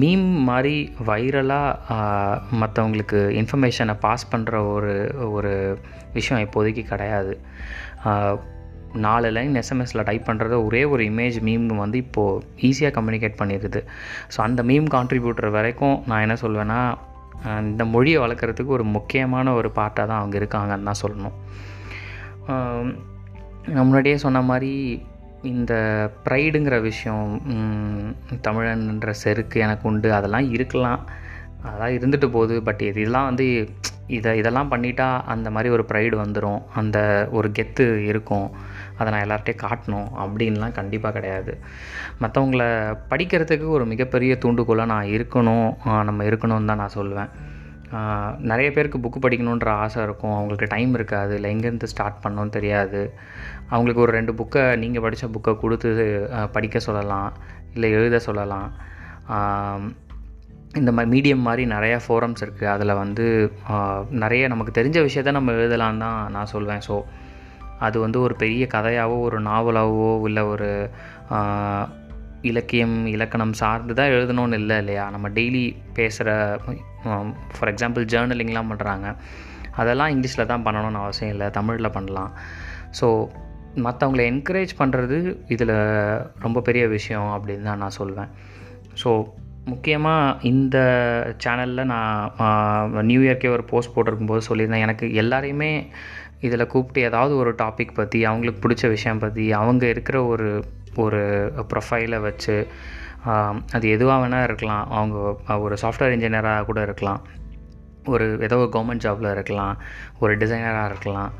மீம் 0.00 0.26
மாதிரி 0.48 0.76
வைரலாக 1.06 1.96
மற்றவங்களுக்கு 2.60 3.18
இன்ஃபர்மேஷனை 3.40 3.94
பாஸ் 4.04 4.30
பண்ணுற 4.32 4.52
ஒரு 4.74 4.94
ஒரு 5.36 5.52
விஷயம் 6.16 6.42
இப்போதைக்கு 6.46 6.82
கிடையாது. 6.92 7.34
நாலு 9.06 9.28
லைன் 9.36 9.54
எஸ்எம்எஸில் 9.60 10.06
டைப் 10.08 10.26
பண்ணுறத 10.28 10.54
ஒரே 10.64 10.80
ஒரு 10.94 11.02
இமேஜ் 11.10 11.36
மீம் 11.48 11.66
வந்து 11.82 11.98
இப்போது 12.04 12.42
ஈஸியாக 12.68 12.96
கம்யூனிகேட் 12.96 13.38
பண்ணிடுது 13.42 13.80
ஸோ 14.34 14.38
அந்த 14.46 14.62
மீம் 14.70 14.88
கான்ட்ரிபியூட்டர் 14.96 15.50
வரைக்கும் 15.58 15.96
நான் 16.10 16.24
என்ன 16.26 16.36
சொல்வேன்னா 16.42 16.80
இந்த 17.68 17.84
மொழியை 17.94 18.18
வளர்க்குறதுக்கு 18.24 18.76
ஒரு 18.78 18.84
முக்கியமான 18.96 19.54
ஒரு 19.58 19.68
பார்ட்டாக 19.78 20.08
தான் 20.10 20.20
அவங்க 20.20 20.36
இருக்காங்கன்னு 20.38 20.88
தான் 20.90 21.02
சொல்லணும். 21.04 21.38
நான் 23.72 23.86
முன்னாடியே 23.88 24.16
சொன்ன 24.26 24.42
மாதிரி 24.50 24.72
இந்த 25.50 25.72
ப்ரைடுங்கிற 26.24 26.80
விஷயம் 26.80 27.30
தமிழன்ற 28.46 29.10
செருக்கு 29.22 29.60
எனக்கு 29.60 29.88
உண்டு. 29.88 30.08
அதெல்லாம் 30.12 30.50
இருக்கலாம். 30.56 31.00
அதெல்லாம் 31.64 31.94
இருந்துட்டு 31.96 32.28
போகுது. 32.30 32.62
பட் 32.62 32.82
இது 32.88 33.00
இதெல்லாம் 33.00 33.28
வந்து 33.30 33.46
இதை 34.16 34.30
இதெல்லாம் 34.38 34.70
பண்ணிட்டா 34.70 35.06
அந்த 35.24 35.48
மாதிரி 35.50 35.68
ஒரு 35.74 35.84
ப்ரைடு 35.88 36.16
வந்துடும் 36.22 36.62
அந்த 36.74 36.98
ஒரு 37.32 37.48
கெத்து 37.58 37.84
இருக்கும். 38.10 38.48
அதை 38.98 39.08
நான் 39.12 39.24
எல்லார்ட்டையும் 39.26 39.62
காட்டணும் 39.64 40.08
அப்படின்லாம் 40.22 40.76
கண்டிப்பாக 40.78 41.14
கிடையாது. 41.14 41.52
மற்றவங்கள 42.22 42.64
படிக்கிறதுக்கு 43.10 43.68
ஒரு 43.68 43.86
மிகப்பெரிய 43.86 44.34
தூண்டுகோலாக 44.44 44.92
நான் 44.94 45.12
இருக்கணும். 45.16 45.70
நம்ம 46.08 46.24
இருக்கணும்னு 46.24 46.70
தான் 46.72 46.82
நான் 46.84 46.96
சொல்லுவேன் 46.98 47.32
நிறைய 48.50 48.68
பேருக்கு 48.74 48.98
புக்கு 49.04 49.18
படிக்கணுன்ற 49.24 49.70
ஆசை 49.84 49.98
இருக்கும். 50.06 50.34
அவங்களுக்கு 50.36 50.68
டைம் 50.74 50.92
இருக்காது. 50.98 51.32
இல்லை 51.38 51.48
எங்கேருந்து 51.54 51.90
ஸ்டார்ட் 51.92 52.22
பண்ணணும்னு 52.24 52.56
தெரியாது. 52.58 53.00
அவங்களுக்கு 53.72 54.04
ஒரு 54.04 54.14
ரெண்டு 54.18 54.34
புக்கை 54.40 54.62
நீங்கள் 54.82 55.04
படித்த 55.06 55.28
புக்கை 55.34 55.54
கொடுத்து 55.64 55.90
படிக்க 56.56 56.78
சொல்லலாம். 56.88 57.32
இல்லை 57.74 57.90
எழுத 57.98 58.16
சொல்லலாம். 58.28 58.70
இந்த 60.80 60.90
மாதிரி 60.96 61.10
மீடியம் 61.14 61.46
மாதிரி 61.46 61.62
நிறையா 61.74 61.96
ஃபோரம்ஸ் 62.04 62.42
இருக்குது 62.44 62.72
அதில் 62.74 63.00
வந்து 63.02 63.24
நிறைய 64.22 64.42
நமக்கு 64.52 64.72
தெரிஞ்ச 64.78 64.98
விஷயத்த 65.08 65.36
நம்ம 65.38 65.52
எழுதலாம் 65.58 66.02
தான் 66.04 66.20
நான் 66.36 66.52
சொல்வேன். 66.54 66.84
ஸோ 66.88 66.96
அது 67.86 67.96
வந்து 68.04 68.18
ஒரு 68.26 68.34
பெரிய 68.42 68.64
கதையாகவோ 68.74 69.16
ஒரு 69.26 69.38
நாவலாகவோ 69.48 70.10
இல்லை 70.28 70.42
ஒரு 70.52 70.68
இலக்கியம் 72.50 72.96
இலக்கணம் 73.14 73.54
சார்ந்து 73.60 73.94
தான் 74.00 74.12
எழுதணும்னு 74.16 74.58
இல்லை 74.62 74.76
இல்லையா? 74.82 75.04
நம்ம 75.14 75.28
டெய்லி 75.38 75.64
பேசுகிற 75.98 76.30
ஃபார் 77.54 77.70
எக்ஸாம்பிள் 77.72 78.04
ஜேர்னலிங்லாம் 78.12 78.70
பண்ணுறாங்க 78.72 79.08
அதெல்லாம் 79.80 80.12
இங்கிலீஷில் 80.14 80.50
தான் 80.52 80.64
பண்ணணும்னு 80.66 81.02
அவசியம் 81.04 81.32
இல்லை. 81.34 81.46
தமிழில் 81.58 81.94
பண்ணலாம். 81.96 82.32
ஸோ 83.00 83.08
மற்றவங்களை 83.84 84.24
என்கரேஜ் 84.32 84.72
பண்ணுறது 84.80 85.18
இதில் 85.54 85.76
ரொம்ப 86.46 86.58
பெரிய 86.68 86.84
விஷயம் 86.96 87.30
அப்படின்னு 87.36 87.68
தான் 87.70 87.82
நான் 87.84 87.98
சொல்வேன். 88.00 88.32
ஸோ 89.02 89.10
முக்கியமாக 89.70 90.38
இந்த 90.50 90.76
சேனலில் 91.44 91.90
நான் 91.92 93.06
நியூ 93.10 93.20
இயர்க்கே 93.26 93.50
ஒரு 93.56 93.64
போஸ்ட் 93.70 93.94
போட்டிருக்கும்போது 93.94 94.42
சொல்லியிருந்தேன். 94.48 94.84
எனக்கு 94.86 95.06
எல்லாரையுமே 95.22 95.70
இதில் 96.46 96.70
கூப்பிட்டு 96.72 97.08
ஏதாவது 97.08 97.34
ஒரு 97.42 97.50
டாபிக் 97.62 97.98
பற்றி 98.00 98.20
அவங்களுக்கு 98.30 98.62
பிடிச்ச 98.64 98.88
விஷயம் 98.96 99.22
பற்றி 99.24 99.44
அவங்க 99.60 99.84
இருக்கிற 99.94 100.18
ஒரு 100.32 100.48
ஒரு 101.04 101.20
ப்ரொஃபைலை 101.72 102.18
வச்சு 102.26 102.56
அது 103.76 103.86
எதுவாக 103.96 104.20
வேணால் 104.22 104.48
இருக்கலாம். 104.48 104.84
அவங்க 104.98 105.16
ஒரு 105.66 105.74
சாஃப்ட்வேர் 105.82 106.14
இன்ஜினியராக 106.16 106.64
கூட 106.70 106.80
இருக்கலாம். 106.88 107.20
ஒரு 108.12 108.26
ஏதோ 108.46 108.56
ஒரு 108.62 108.70
கவர்மெண்ட் 108.72 109.04
ஜாபில் 109.06 109.32
இருக்கலாம். 109.36 109.74
ஒரு 110.22 110.32
டிசைனராக 110.42 110.90
இருக்கலாம். 110.92 111.32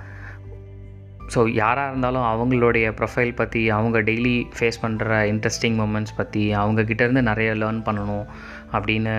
ஸோ 1.34 1.52
யாராக 1.54 1.90
இருந்தாலும் 1.90 2.26
அவங்களுடைய 2.30 2.86
ப்ரொஃபைல் 2.98 3.34
பற்றி 3.34 3.70
அவங்க 3.70 4.00
டெய்லி 4.00 4.34
ஃபேஸ் 4.56 4.80
பண்ணுற 4.82 5.18
இன்ட்ரெஸ்டிங் 5.32 5.76
மூமெண்ட்ஸ் 5.80 6.16
பற்றி 6.16 6.54
அவங்கக்கிட்டேருந்து 6.54 7.22
நிறைய 7.22 7.52
லேர்ன் 7.52 7.84
பண்ணணும் 7.86 8.26
அப்படின்னு 8.72 9.14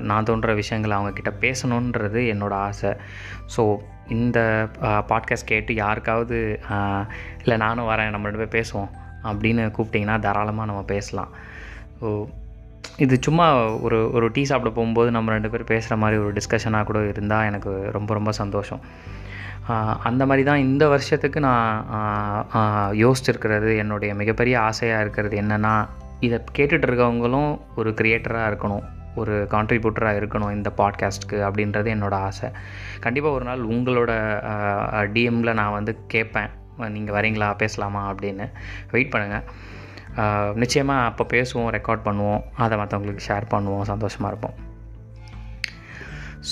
நான் 0.00 0.24
தோன்ற 0.24 0.54
விஷயங்களை 0.54 0.96
அவங்கக்கிட்ட 0.98 1.32
பேசணுன்றது 1.40 2.22
என்னோடய 2.34 2.66
ஆசை. 2.68 2.92
ஸோ 3.56 3.76
இந்த 4.08 4.68
பாட்காஸ்ட் 4.82 5.50
கேட்டு 5.52 5.74
யாருக்காவது 5.74 6.60
இல்லை 7.42 7.56
நானும் 7.56 7.90
வரேன் 7.90 8.10
நம்ம 8.10 8.30
ரெண்டு 8.30 8.42
பேர் 8.42 8.56
பேசுவோம் 8.58 8.90
அப்படின்னு 9.22 9.64
கூப்பிட்டிங்கன்னா 9.76 10.18
தாராளமாக 10.18 10.68
நம்ம 10.70 10.82
பேசலாம். 10.94 11.32
ஸோ 12.00 12.08
இது 12.98 13.16
சும்மா 13.20 13.46
ஒரு 13.86 14.10
ஒரு 14.12 14.30
டீ 14.30 14.44
சாப்பிட 14.44 14.70
போகும்போது 14.74 15.10
நம்ம 15.10 15.32
ரெண்டு 15.32 15.50
பேர் 15.50 15.70
பேசுகிற 15.72 15.96
மாதிரி 15.96 16.22
ஒரு 16.22 16.32
டிஸ்கஷனாக 16.32 16.84
கூட 16.84 16.98
இருந்தால் 17.12 17.44
எனக்கு 17.44 17.90
ரொம்ப 17.92 18.14
ரொம்ப 18.14 18.32
சந்தோஷம். 18.32 18.82
அந்த 20.04 20.22
மாதிரி 20.26 20.42
தான் 20.48 20.64
இந்த 20.68 20.88
வருஷத்துக்கு 20.88 21.40
நான் 21.40 21.76
யோசிச்சிருக்கிறது 23.02 23.70
என்னுடைய 23.76 24.14
மிகப்பெரிய 24.14 24.60
ஆசையாக 24.60 25.00
இருக்கிறது 25.00 25.36
என்னென்னா 25.42 25.74
இதை 26.20 26.38
கேட்டுட்டு 26.56 26.86
இருக்கவங்களும் 26.88 27.52
ஒரு 27.76 27.90
க்ரியேட்டராக 27.90 28.50
இருக்கணும் 28.50 28.84
ஒரு 29.20 29.34
கான்ட்ரிபியூட்டராக 29.50 30.20
இருக்கணும் 30.20 30.52
இந்த 30.52 30.72
பாட்காஸ்ட்டுக்கு 30.76 31.38
அப்படின்றது 31.46 31.88
என்னோடய 31.94 32.26
ஆசை. 32.28 32.48
கண்டிப்பாக 33.00 33.36
ஒரு 33.36 33.44
நாள் 33.44 33.62
உங்களோட 33.64 34.12
டிஎம்மில் 35.14 35.58
நான் 35.60 35.76
வந்து 35.78 35.94
கேட்பேன். 36.06 36.50
நீங்கள் 36.96 37.16
வரீங்களா 37.16 37.56
பேசலாமா 37.56 38.02
அப்படின்னு. 38.12 38.46
வெயிட் 38.90 39.12
பண்ணுங்கள் 39.14 39.46
நிச்சயமாக 40.62 41.06
அப்போ 41.10 41.24
பேசுவோம் 41.34 41.72
ரெக்கார்ட் 41.76 42.06
பண்ணுவோம் 42.08 42.42
அதை 42.64 42.78
மற்றவங்களுக்கு 42.78 43.26
ஷேர் 43.28 43.46
பண்ணுவோம் 43.54 43.88
சந்தோஷமாக 43.92 44.32
இருப்போம். 44.32 44.56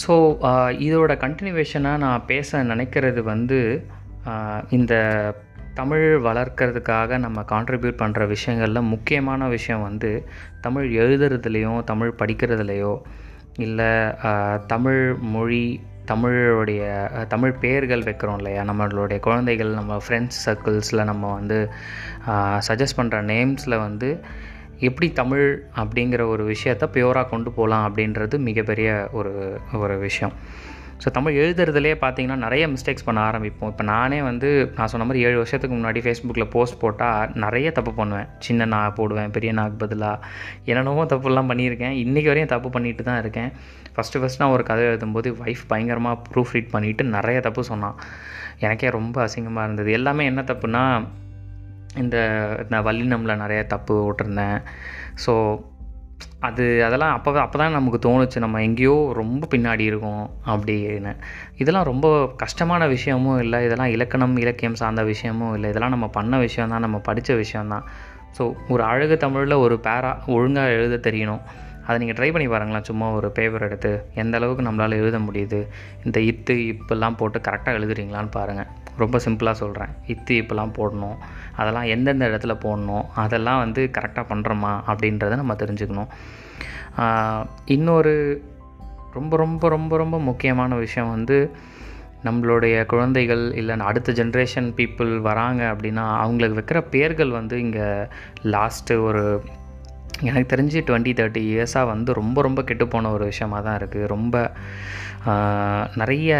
ஸோ 0.00 0.14
uh, 0.48 0.70
இதோட 0.86 1.12
கண்டினியூவேஷனாக 1.22 1.96
நான் 1.96 2.26
பேச 2.26 2.58
நினைக்கிறது 2.64 3.20
வந்து 3.22 3.58
uh, 4.26 4.60
இந்த 4.70 4.94
தமிழ் 5.74 6.06
வளர்க்கறதுக்காக 6.26 7.18
நம்ம 7.18 7.42
கான்ட்ரிபியூட் 7.42 8.00
பண்ணுற 8.02 8.22
விஷயங்களில் 8.26 8.88
முக்கியமான 8.90 9.48
விஷயம் 9.48 9.82
வந்து 9.82 10.10
தமிழ் 10.60 10.86
எழுதுறதுலேயும் 10.92 11.80
தமிழ் 11.84 12.12
படிக்கிறதுலையோ 12.18 12.94
இல்லை 13.58 13.90
uh, 14.28 14.54
தமிழ் 14.66 15.02
மொழி 15.34 15.64
தமிழோடைய 16.06 16.84
தமிழ் 17.28 17.52
பெயர்கள் 17.54 18.02
வைக்கிறோம் 18.02 18.38
இல்லையா? 18.38 18.62
நம்மளுடைய 18.64 19.18
குழந்தைகள் 19.20 19.70
நம்ம 19.70 19.98
ஃப்ரெண்ட்ஸ் 20.04 20.40
சர்க்கிள்ஸில் 20.46 21.04
நம்ம 21.04 21.32
வந்து 21.32 21.58
சஜஸ்ட் 22.68 22.98
பண்ணுற 23.00 23.18
நேம்ஸில் 23.24 23.76
வந்து 23.78 24.10
எப்படி 24.88 25.08
தமிழ் 25.20 25.46
அப்படிங்கிற 25.82 26.22
ஒரு 26.34 26.44
விஷயத்த 26.52 26.84
பியூராக 26.96 27.30
கொண்டு 27.32 27.50
போகலாம் 27.56 27.86
அப்படின்றது 27.88 28.38
மிகப்பெரிய 28.48 28.90
ஒரு 29.20 29.32
ஒரு 29.82 29.96
விஷயம். 30.06 30.34
ஸோ 31.02 31.10
தமிழ் 31.16 31.38
எழுதுறதுலேயே 31.42 31.94
பார்த்தீங்கன்னா 32.02 32.36
நிறைய 32.44 32.64
மிஸ்டேக்ஸ் 32.72 33.06
பண்ண 33.06 33.20
ஆரம்பிப்போம். 33.28 33.70
இப்போ 33.72 33.84
நானே 33.90 34.18
வந்து 34.28 34.48
நான் 34.76 34.90
சொன்ன 34.92 35.06
மாதிரி 35.06 35.22
ஏழு 35.28 35.36
வருஷத்துக்கு 35.40 35.76
முன்னாடி 35.78 36.00
ஃபேஸ்புக்கில் 36.04 36.50
போஸ்ட் 36.52 36.78
போட்டால் 36.82 37.32
நிறைய 37.44 37.70
தப்பு 37.78 37.92
பண்ணுவேன். 37.96 38.28
சின்ன 38.46 38.66
நான் 38.74 38.94
போடுவேன் 38.98 39.32
பெரிய 39.36 39.52
நாக்கு 39.58 39.76
பதிலாக 39.82 40.26
என்னென்னவோ 40.70 41.04
தப்புலாம் 41.12 41.50
பண்ணியிருக்கேன். 41.52 41.96
இன்றைக்கி 42.04 42.30
வரையும் 42.32 42.52
தப்பு 42.54 42.70
பண்ணிட்டு 42.76 43.04
தான் 43.08 43.20
இருக்கேன். 43.22 43.50
ஃபஸ்ட்டு 43.96 44.20
ஃபஸ்ட் 44.22 44.42
நான் 44.42 44.54
ஒரு 44.58 44.66
கதை 44.70 44.84
எழுதும்போது 44.90 45.30
ஒய்ஃப் 45.44 45.64
பயங்கரமாக 45.72 46.22
ப்ரூஃப் 46.30 46.54
ரீட் 46.56 46.72
பண்ணிவிட்டு 46.76 47.06
நிறைய 47.16 47.40
தப்பு 47.48 47.64
சொன்னான். 47.72 47.98
எனக்கே 48.66 48.94
ரொம்ப 48.98 49.18
அசிங்கமாக 49.26 49.66
இருந்தது. 49.68 49.92
எல்லாமே 50.00 50.24
என்ன 50.32 50.44
தப்புனா 50.52 50.84
இந்த 51.96 52.16
நான் 52.68 52.84
வல்லினமில் 52.84 53.36
நிறைய 53.36 53.64
தப்பு 53.64 53.94
விட்டுருந்தேன் 54.06 54.62
ஸோ 55.26 55.60
அது 56.40 56.84
அதெல்லாம் 56.84 57.12
அப்போ 57.12 57.40
அப்போ 57.40 57.58
தான் 57.58 57.72
நமக்கு 57.72 58.08
தோணுச்சு. 58.08 58.38
நம்ம 58.38 58.62
எங்கேயோ 58.62 59.10
ரொம்ப 59.12 59.56
பின்னாடி 59.56 59.80
இருக்கோம் 59.80 60.30
அப்படின்னு. 60.46 61.16
இதெல்லாம் 61.56 61.84
ரொம்ப 61.84 62.32
கஷ்டமான 62.36 62.86
விஷயமும் 62.86 63.40
இல்லை. 63.40 63.64
இதெல்லாம் 63.64 63.88
இலக்கணம் 63.88 64.36
இலக்கியம் 64.36 64.74
சார்ந்த 64.74 65.02
விஷயமும் 65.02 65.54
இல்லை. 65.54 65.70
இதெல்லாம் 65.70 65.90
நம்ம 65.90 66.08
பண்ண 66.08 66.38
விஷயந்தான் 66.38 66.80
நம்ம 66.80 66.98
படித்த 66.98 67.34
விஷயம்தான். 67.34 67.84
ஸோ 68.38 68.54
ஒரு 68.68 68.82
அழகு 68.82 69.16
தமிழில் 69.16 69.52
ஒரு 69.52 69.80
பேரா 69.82 70.16
ஒழுங்காக 70.26 70.70
எழுத 70.70 71.10
தெரியணும். 71.10 71.40
அதை 71.86 71.96
நீங்கள் 72.00 72.18
ட்ரை 72.18 72.32
பண்ணி 72.32 72.48
பாருங்களேன். 72.48 72.86
சும்மா 72.90 73.06
ஒரு 73.10 73.28
பேப்பர் 73.38 73.66
எடுத்து 73.68 73.92
எந்த 74.14 74.36
அளவுக்கு 74.38 74.66
நம்மளால் 74.68 75.00
எழுத 75.00 75.18
முடியுது 75.18 75.60
இந்த 76.04 76.20
இத்து 76.30 76.54
இப்பெல்லாம் 76.72 77.16
போட்டு 77.16 77.38
கரெக்டாக 77.38 77.78
எழுதுறீங்களான்னு 77.80 78.30
பாருங்கள் 78.30 78.70
ரொம்ப 78.96 79.18
சிம்பிளாக 79.24 79.56
சொல்கிறேன் 79.62 79.92
இத்து 80.06 80.32
இப்பெல்லாம் 80.42 80.76
போடணும். 80.78 81.18
அதெல்லாம் 81.56 81.88
எந்தெந்த 81.94 82.28
இடத்துல 82.28 82.54
போடணும் 82.64 83.04
அதெல்லாம் 83.14 83.58
வந்து 83.58 83.90
கரெக்டாக 83.98 84.26
பண்ணுறோமா 84.32 84.72
அப்படின்றத 84.92 85.36
நம்ம 85.36 85.54
தெரிஞ்சுக்கணும். 85.54 86.10
இன்னொரு 87.64 88.14
ரொம்ப 89.12 89.36
ரொம்ப 89.36 89.68
ரொம்ப 89.68 89.96
ரொம்ப 89.96 90.16
முக்கியமான 90.18 90.74
விஷயம் 90.74 91.10
வந்து 91.10 91.36
நம்மளுடைய 92.24 92.74
குழந்தைகள் 92.86 93.42
இல்லை 93.60 93.74
அடுத்த 93.80 94.12
ஜென்ரேஷன் 94.12 94.68
பீப்புள் 94.76 95.10
வராங்க 95.20 95.62
அப்படின்னா 95.72 96.04
அவங்களுக்கு 96.24 96.58
வைக்கிற 96.60 96.80
பேர்கள் 96.90 97.30
வந்து 97.30 97.56
இங்கே 97.60 97.88
லாஸ்ட்டு 98.54 99.00
ஒரு 99.02 99.24
எனக்கு 100.28 100.48
தெரிஞ்சு 100.54 100.78
டுவெண்ட்டி 100.88 101.12
தேர்ட்டி 101.18 101.42
இயர்ஸாக 101.52 101.90
வந்து 101.92 102.10
ரொம்ப 102.20 102.42
ரொம்ப 102.46 102.60
கெட்டுப்போன 102.68 103.10
ஒரு 103.16 103.24
விஷயமாக 103.32 103.62
தான் 103.66 103.78
இருக்குது 103.80 104.10
ரொம்ப 104.14 104.34
நிறைய 106.00 106.30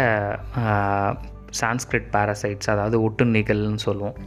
சான்ஸ்கிரிட் 1.61 2.07
பாரசைட்ஸ் 2.15 2.71
அதாவது 2.73 2.97
ஒட்டுண்ணிகள்னு 3.07 3.81
சொல்லுவோம். 3.87 4.17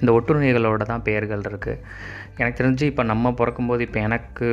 இந்த 0.00 0.10
ஒட்டுண்ணிகளோட 0.16 0.82
தான் 0.92 1.04
பெயர்கள் 1.08 1.44
இருக்குது 1.50 1.82
எனக்கு 2.38 2.58
தெரிஞ்சு 2.60 2.84
இப்போ 2.92 3.02
நம்ம 3.12 3.32
பிறக்கும்போது 3.40 3.82
இப்போ 3.88 4.00
எனக்கு 4.00 4.48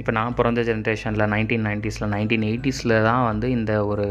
இப்போ 0.00 0.12
நான் 0.18 0.36
பிறந்த 0.38 0.60
ஜென்ரேஷனில் 0.68 1.30
நைன்டீன் 1.32 1.66
நைன்ட்டீஸில் 1.68 2.12
நைன்டீன் 2.14 2.46
எயிட்டிஸில் 2.50 2.94
தான் 3.08 3.24
வந்து 3.30 3.46
இந்த 3.56 3.72
ஒரு 3.86 4.06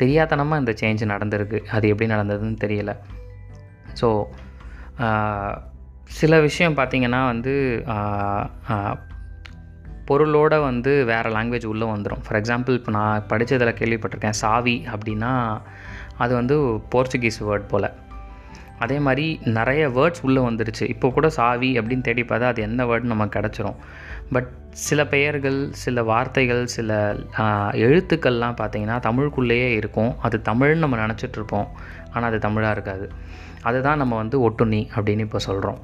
தெரியாதனமாக 0.00 0.62
இந்த 0.62 0.72
சேஞ்ச் 0.80 1.02
நடந்திருக்கு. 1.12 1.58
அது 1.76 1.84
எப்படி 1.92 2.08
நடந்ததுன்னு 2.14 2.58
தெரியல. 2.64 2.92
ஸோ 4.00 4.08
சில 6.18 6.40
விஷயம் 6.46 6.76
பார்த்திங்கன்னா 6.76 7.20
வந்து 7.32 7.54
பொருளோட 10.08 10.54
வந்து 10.68 10.92
வேறு 11.10 11.28
லாங்குவேஜ் 11.34 11.66
உள்ளே 11.72 11.86
வந்துடும் 11.92 12.22
ஃபார் 12.24 12.38
எக்ஸாம்பிள் 12.40 12.78
இப்போ 12.78 12.92
நான் 12.96 13.26
படித்ததில் 13.30 13.78
கேள்விப்பட்டிருக்கேன் 13.80 14.40
சாவி 14.42 14.76
அப்படின்னா 14.94 15.32
அது 16.22 16.32
வந்து 16.38 16.56
போர்ச்சுகீஸ் 16.92 17.38
வேர்ட் 17.48 17.68
போல். 17.72 17.88
அதே 18.84 18.96
மாதிரி 19.06 19.26
நிறைய 19.58 19.82
வேர்ட்ஸ் 19.96 20.22
உள்ளே 20.26 20.40
வந்துருச்சு. 20.46 20.84
இப்போ 20.94 21.08
கூட 21.16 21.26
சாவி 21.36 21.70
அப்படின்னு 21.78 22.06
தேடி 22.08 22.22
பார்த்தா 22.22 22.48
அது 22.52 22.62
என்ன 22.68 22.86
வேர்டு 22.90 23.12
நமக்கு 23.12 23.36
கிடச்சிரும். 23.36 23.78
பட் 24.34 24.50
சில 24.86 25.00
பெயர்கள் 25.14 25.58
சில 25.84 26.02
வார்த்தைகள் 26.10 26.62
சில 26.74 26.90
எழுத்துக்கள்லாம் 27.86 28.58
பார்த்திங்கன்னா 28.60 28.98
தமிழுக்குள்ளேயே 29.08 29.70
இருக்கும். 29.80 30.12
அது 30.26 30.36
தமிழ்னு 30.50 30.82
நம்ம 30.84 30.98
நினச்சிட்ருப்போம் 31.04 31.68
ஆனால் 32.12 32.28
அது 32.30 32.40
தமிழாக 32.48 32.76
இருக்காது. 32.76 33.06
அதுதான் 33.68 34.00
நம்ம 34.02 34.14
வந்து 34.22 34.38
ஒட்டுண்ணி 34.48 34.82
அப்படின்னு 34.96 35.26
இப்போ 35.28 35.40
சொல்கிறோம் 35.48 35.80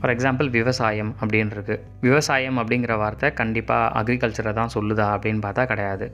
ஃபார் 0.00 0.16
எக்ஸாம்பிள் 0.16 0.50
விவசாயம் 0.50 1.14
அப்படின்னு 1.20 1.78
விவசாயம் 2.00 2.58
அப்படிங்கிற 2.58 2.96
வார்த்தை 2.96 3.32
கண்டிப்பாக 3.32 4.02
அக்ரிகல்ச்சரை 4.02 4.52
தான் 4.52 4.68
சொல்லுதா 4.74 5.06
அப்படின்னு 5.16 5.40
பார்த்தா 5.40 5.66
கிடையாது. 5.66 6.12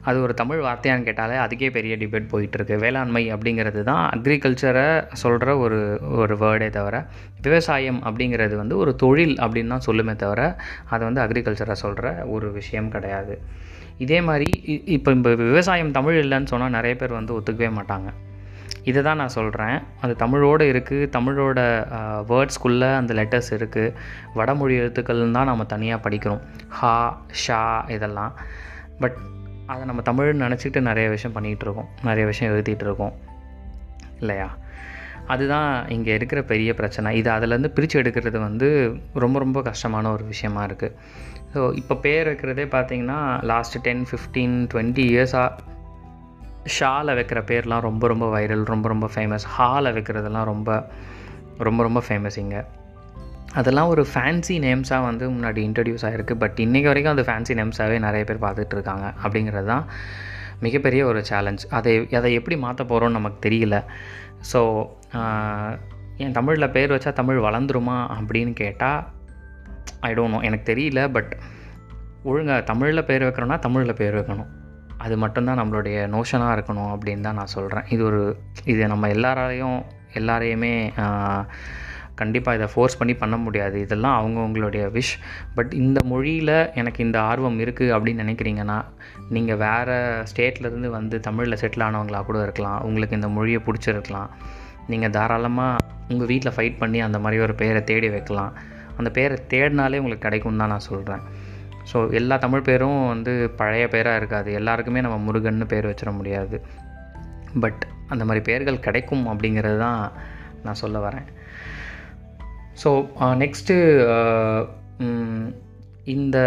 அது 0.00 0.22
ஒரு 0.22 0.34
தமிழ் 0.34 0.60
வார்த்தையான்னு 0.60 1.02
கேட்டாலே 1.02 1.34
அதுக்கே 1.36 1.70
பெரிய 1.70 1.96
டிபேட் 1.96 2.28
போயிட்டுருக்கு. 2.32 2.78
வேளாண்மை 2.78 3.34
அப்படிங்கிறது 3.34 3.82
தான் 3.82 4.10
அக்ரிகல்ச்சரை 4.10 5.04
சொல்கிற 5.12 5.58
ஒரு 5.58 5.98
ஒரு 6.10 6.36
வேர்டே 6.36 6.70
தவிர 6.70 7.06
விவசாயம் 7.42 8.02
அப்படிங்கிறது 8.04 8.56
வந்து 8.56 8.76
ஒரு 8.76 8.96
தொழில் 8.96 9.34
அப்படின்னு 9.34 9.66
தான் 9.66 9.86
சொல்லுமே 9.86 10.16
தவிர 10.16 10.56
அதை 10.90 11.10
வந்து 11.10 11.22
அக்ரிகல்ச்சரை 11.22 11.72
சொல்கிற 11.72 12.24
ஒரு 12.26 12.52
விஷயம் 12.52 12.88
கிடையாது. 12.88 13.40
இதே 13.98 14.20
மாதிரி 14.20 14.50
இ- 14.66 14.82
இப்போ 14.84 15.10
இப்போ 15.10 15.34
விவசாயம் 15.34 15.90
தமிழ் 15.90 16.24
இல்லைன்னு 16.24 16.46
சொன்னால் 16.46 16.70
நிறைய 16.70 16.96
பேர் 16.96 17.12
வந்து 17.12 17.38
ஒத்துக்கவே 17.38 17.70
மாட்டாங்க. 17.70 18.08
இதை 18.84 19.02
தான் 19.02 19.16
நான் 19.16 19.34
சொல்கிறேன் 19.36 19.76
அது 20.00 20.16
தமிழோடு 20.16 20.64
இருக்குது 20.72 21.08
தமிழோட 21.16 21.60
வேர்ட்ஸ்குள்ளே 22.30 22.90
அந்த 23.00 23.14
லெட்டர்ஸ் 23.14 23.50
இருக்குது 23.58 23.94
வடமொழி 24.34 24.74
எழுத்துக்கள்னு 24.82 25.36
தான் 25.38 25.50
நம்ம 25.52 25.64
தனியாக 25.64 26.04
படிக்கிறோம். 26.08 26.42
ஹா 26.68 26.94
ஷா 27.44 27.60
இதெல்லாம். 27.88 28.32
பட் 29.00 29.18
அதை 29.66 29.82
நம்ம 29.84 30.02
தமிழ்னு 30.10 30.44
நினச்சிக்கிட்டு 30.46 30.80
நிறைய 30.80 31.08
விஷயம் 31.08 31.36
பண்ணிகிட்டு 31.36 31.64
இருக்கோம். 31.66 31.88
நிறைய 32.02 32.24
விஷயம் 32.26 32.52
எழுதிட்டு 32.54 32.86
இருக்கோம். 32.88 33.14
இல்லையா? 34.20 34.48
அதுதான் 35.26 35.88
இங்கே 35.88 36.14
இருக்கிற 36.14 36.42
பெரிய 36.42 36.70
பிரச்சனை. 36.74 37.16
இது 37.16 37.30
அதிலேருந்து 37.30 37.74
பிரித்து 37.76 38.02
எடுக்கிறது 38.02 38.38
வந்து 38.38 38.68
ரொம்ப 39.14 39.38
ரொம்ப 39.38 39.62
கஷ்டமான 39.62 40.10
ஒரு 40.12 40.24
விஷயமா 40.24 40.62
இருக்குது 40.64 40.96
ஸோ 41.54 41.60
இப்போ 41.74 41.94
பேர் 41.94 42.28
வைக்கிறதே 42.28 42.64
பார்த்தீங்கன்னா 42.74 43.18
லாஸ்ட் 43.50 43.76
டென் 43.80 44.04
ஃபிஃப்டீன் 44.10 44.54
டுவெண்ட்டி 44.72 45.04
இயர்ஸாக 45.12 45.50
ஷாவில் 46.64 47.16
வைக்கிற 47.18 47.40
பேர்லாம் 47.50 47.80
ரொம்ப 47.80 48.08
ரொம்ப 48.08 48.26
வைரல் 48.34 48.64
ரொம்ப 48.64 48.88
ரொம்ப 48.88 49.06
ஃபேமஸ் 49.14 49.44
ஹாவில் 49.56 49.94
வைக்கிறதெல்லாம் 49.96 50.48
ரொம்ப 50.52 50.70
ரொம்ப 51.58 51.82
ரொம்ப 51.82 52.02
ஃபேமஸ் 52.08 52.38
இங்கே. 52.38 52.62
அதெல்லாம் 53.54 53.88
ஒரு 53.88 54.06
ஃபேன்சி 54.12 54.54
நேம்ஸாக 54.66 55.02
வந்து 55.02 55.24
முன்னாடி 55.30 55.60
இன்ட்ரடியூஸ் 55.68 56.04
ஆகிருக்கு 56.08 56.34
பட் 56.42 56.58
இன்றைக்கி 56.58 56.88
வரைக்கும் 56.90 57.14
அந்த 57.16 57.24
ஃபேன்சி 57.28 57.56
நேம்ஸாகவே 57.58 57.98
நிறைய 57.98 58.24
பேர் 58.24 58.44
பார்த்துட்டு 58.44 58.76
இருக்காங்க. 58.78 59.06
அப்படிங்கிறது 59.24 59.66
தான் 59.66 59.84
மிகப்பெரிய 60.60 61.06
ஒரு 61.06 61.24
சேலஞ்ச் 61.24 61.62
அதை 61.78 62.08
அதை 62.18 62.32
எப்படி 62.32 62.56
மாற்ற 62.56 62.84
போகிறோன்னு 62.84 63.18
நமக்கு 63.18 63.48
தெரியல. 63.48 63.78
ஸோ 64.52 64.60
என் 66.16 66.32
தமிழில் 66.32 66.72
பேர் 66.76 66.94
வச்சா 66.94 67.12
தமிழ் 67.12 67.38
வளர்ந்துருமா 67.38 67.98
அப்படின்னு 68.16 68.52
கேட்டால் 68.52 69.00
ஐ 70.00 70.12
டோன்ட் 70.14 70.34
நோ 70.36 70.40
எனக்கு 70.40 70.74
தெரியல 70.74 71.10
பட் 71.12 71.32
ஒழுங்காக 72.22 72.60
தமிழில் 72.62 73.04
பேர் 73.04 73.22
வைக்கிறோன்னா 73.22 73.58
தமிழில் 73.58 73.94
பேர் 73.94 74.18
வைக்கணும். 74.18 74.50
அது 75.04 75.14
மட்டும்தான் 75.22 75.60
நம்மளுடைய 75.60 75.98
நோஷனாக 76.14 76.56
இருக்கணும் 76.56 76.90
அப்படின்னு 76.94 77.26
தான் 77.28 77.38
நான் 77.40 77.54
சொல்கிறேன் 77.56 77.88
இது 77.94 78.02
ஒரு 78.10 78.20
இது 78.72 78.82
நம்ம 78.92 79.08
எல்லாராலையும் 79.16 79.78
எல்லாரையுமே 80.20 80.74
கண்டிப்பாக 82.20 82.56
இதை 82.58 82.66
ஃபோர்ஸ் 82.72 82.96
பண்ணி 83.00 83.14
பண்ண 83.20 83.36
முடியாது. 83.44 83.76
இதெல்லாம் 83.84 84.16
அவங்கவுங்களுடைய 84.18 84.82
விஷ் 84.96 85.12
பட் 85.56 85.72
இந்த 85.82 85.98
மொழியில் 86.10 86.54
எனக்கு 86.80 87.00
இந்த 87.06 87.18
ஆர்வம் 87.28 87.58
இருக்குது 87.64 87.94
அப்படின்னு 87.96 88.24
நினைக்கிறீங்கன்னா 88.24 88.78
நீங்கள் 89.36 89.60
வேறு 89.64 89.96
ஸ்டேட்லேருந்து 90.30 90.90
வந்து 90.98 91.18
தமிழில் 91.26 91.60
செட்டில் 91.62 91.86
ஆனவங்களாக 91.88 92.26
கூட 92.28 92.40
இருக்கலாம். 92.46 92.78
உங்களுக்கு 92.88 93.18
இந்த 93.20 93.30
மொழியை 93.36 93.60
பிடிச்சிருக்கலாம். 93.68 94.30
நீங்கள் 94.92 95.14
தாராளமாக 95.16 95.80
உங்கள் 96.12 96.30
வீட்டில் 96.32 96.54
ஃபைட் 96.56 96.80
பண்ணி 96.82 97.00
அந்த 97.08 97.18
மாதிரி 97.24 97.40
ஒரு 97.46 97.56
பேரை 97.62 97.82
தேடி 97.90 98.10
வைக்கலாம். 98.16 98.52
அந்த 98.98 99.10
பேரை 99.18 99.36
தேடினாலே 99.54 100.00
உங்களுக்கு 100.02 100.26
கிடைக்கும் 100.28 100.62
தான் 100.62 100.72
நான் 100.74 100.88
சொல்கிறேன் 100.90 101.22
ஸோ 101.90 101.98
எல்லா 102.18 102.36
தமிழ் 102.44 102.66
பேரும் 102.68 103.00
வந்து 103.12 103.32
பழைய 103.60 103.84
பேராக 103.94 104.20
இருக்காது. 104.20 104.48
எல்லாருக்குமே 104.60 105.02
நம்ம 105.06 105.18
முருகன்னு 105.26 105.66
பேர் 105.72 105.90
வச்சிட 105.90 106.10
முடியாது. 106.18 106.58
பட் 107.64 107.82
அந்த 108.12 108.22
மாதிரி 108.28 108.42
பேர்கள் 108.48 108.84
கிடைக்கும் 108.86 109.24
அப்படிங்கிறது 109.32 109.78
தான் 109.86 110.00
நான் 110.64 110.80
சொல்ல 110.82 110.98
வரேன். 111.06 111.28
ஸோ 112.82 112.90
நெக்ஸ்ட்டு 113.42 113.76
இந்த 116.14 116.38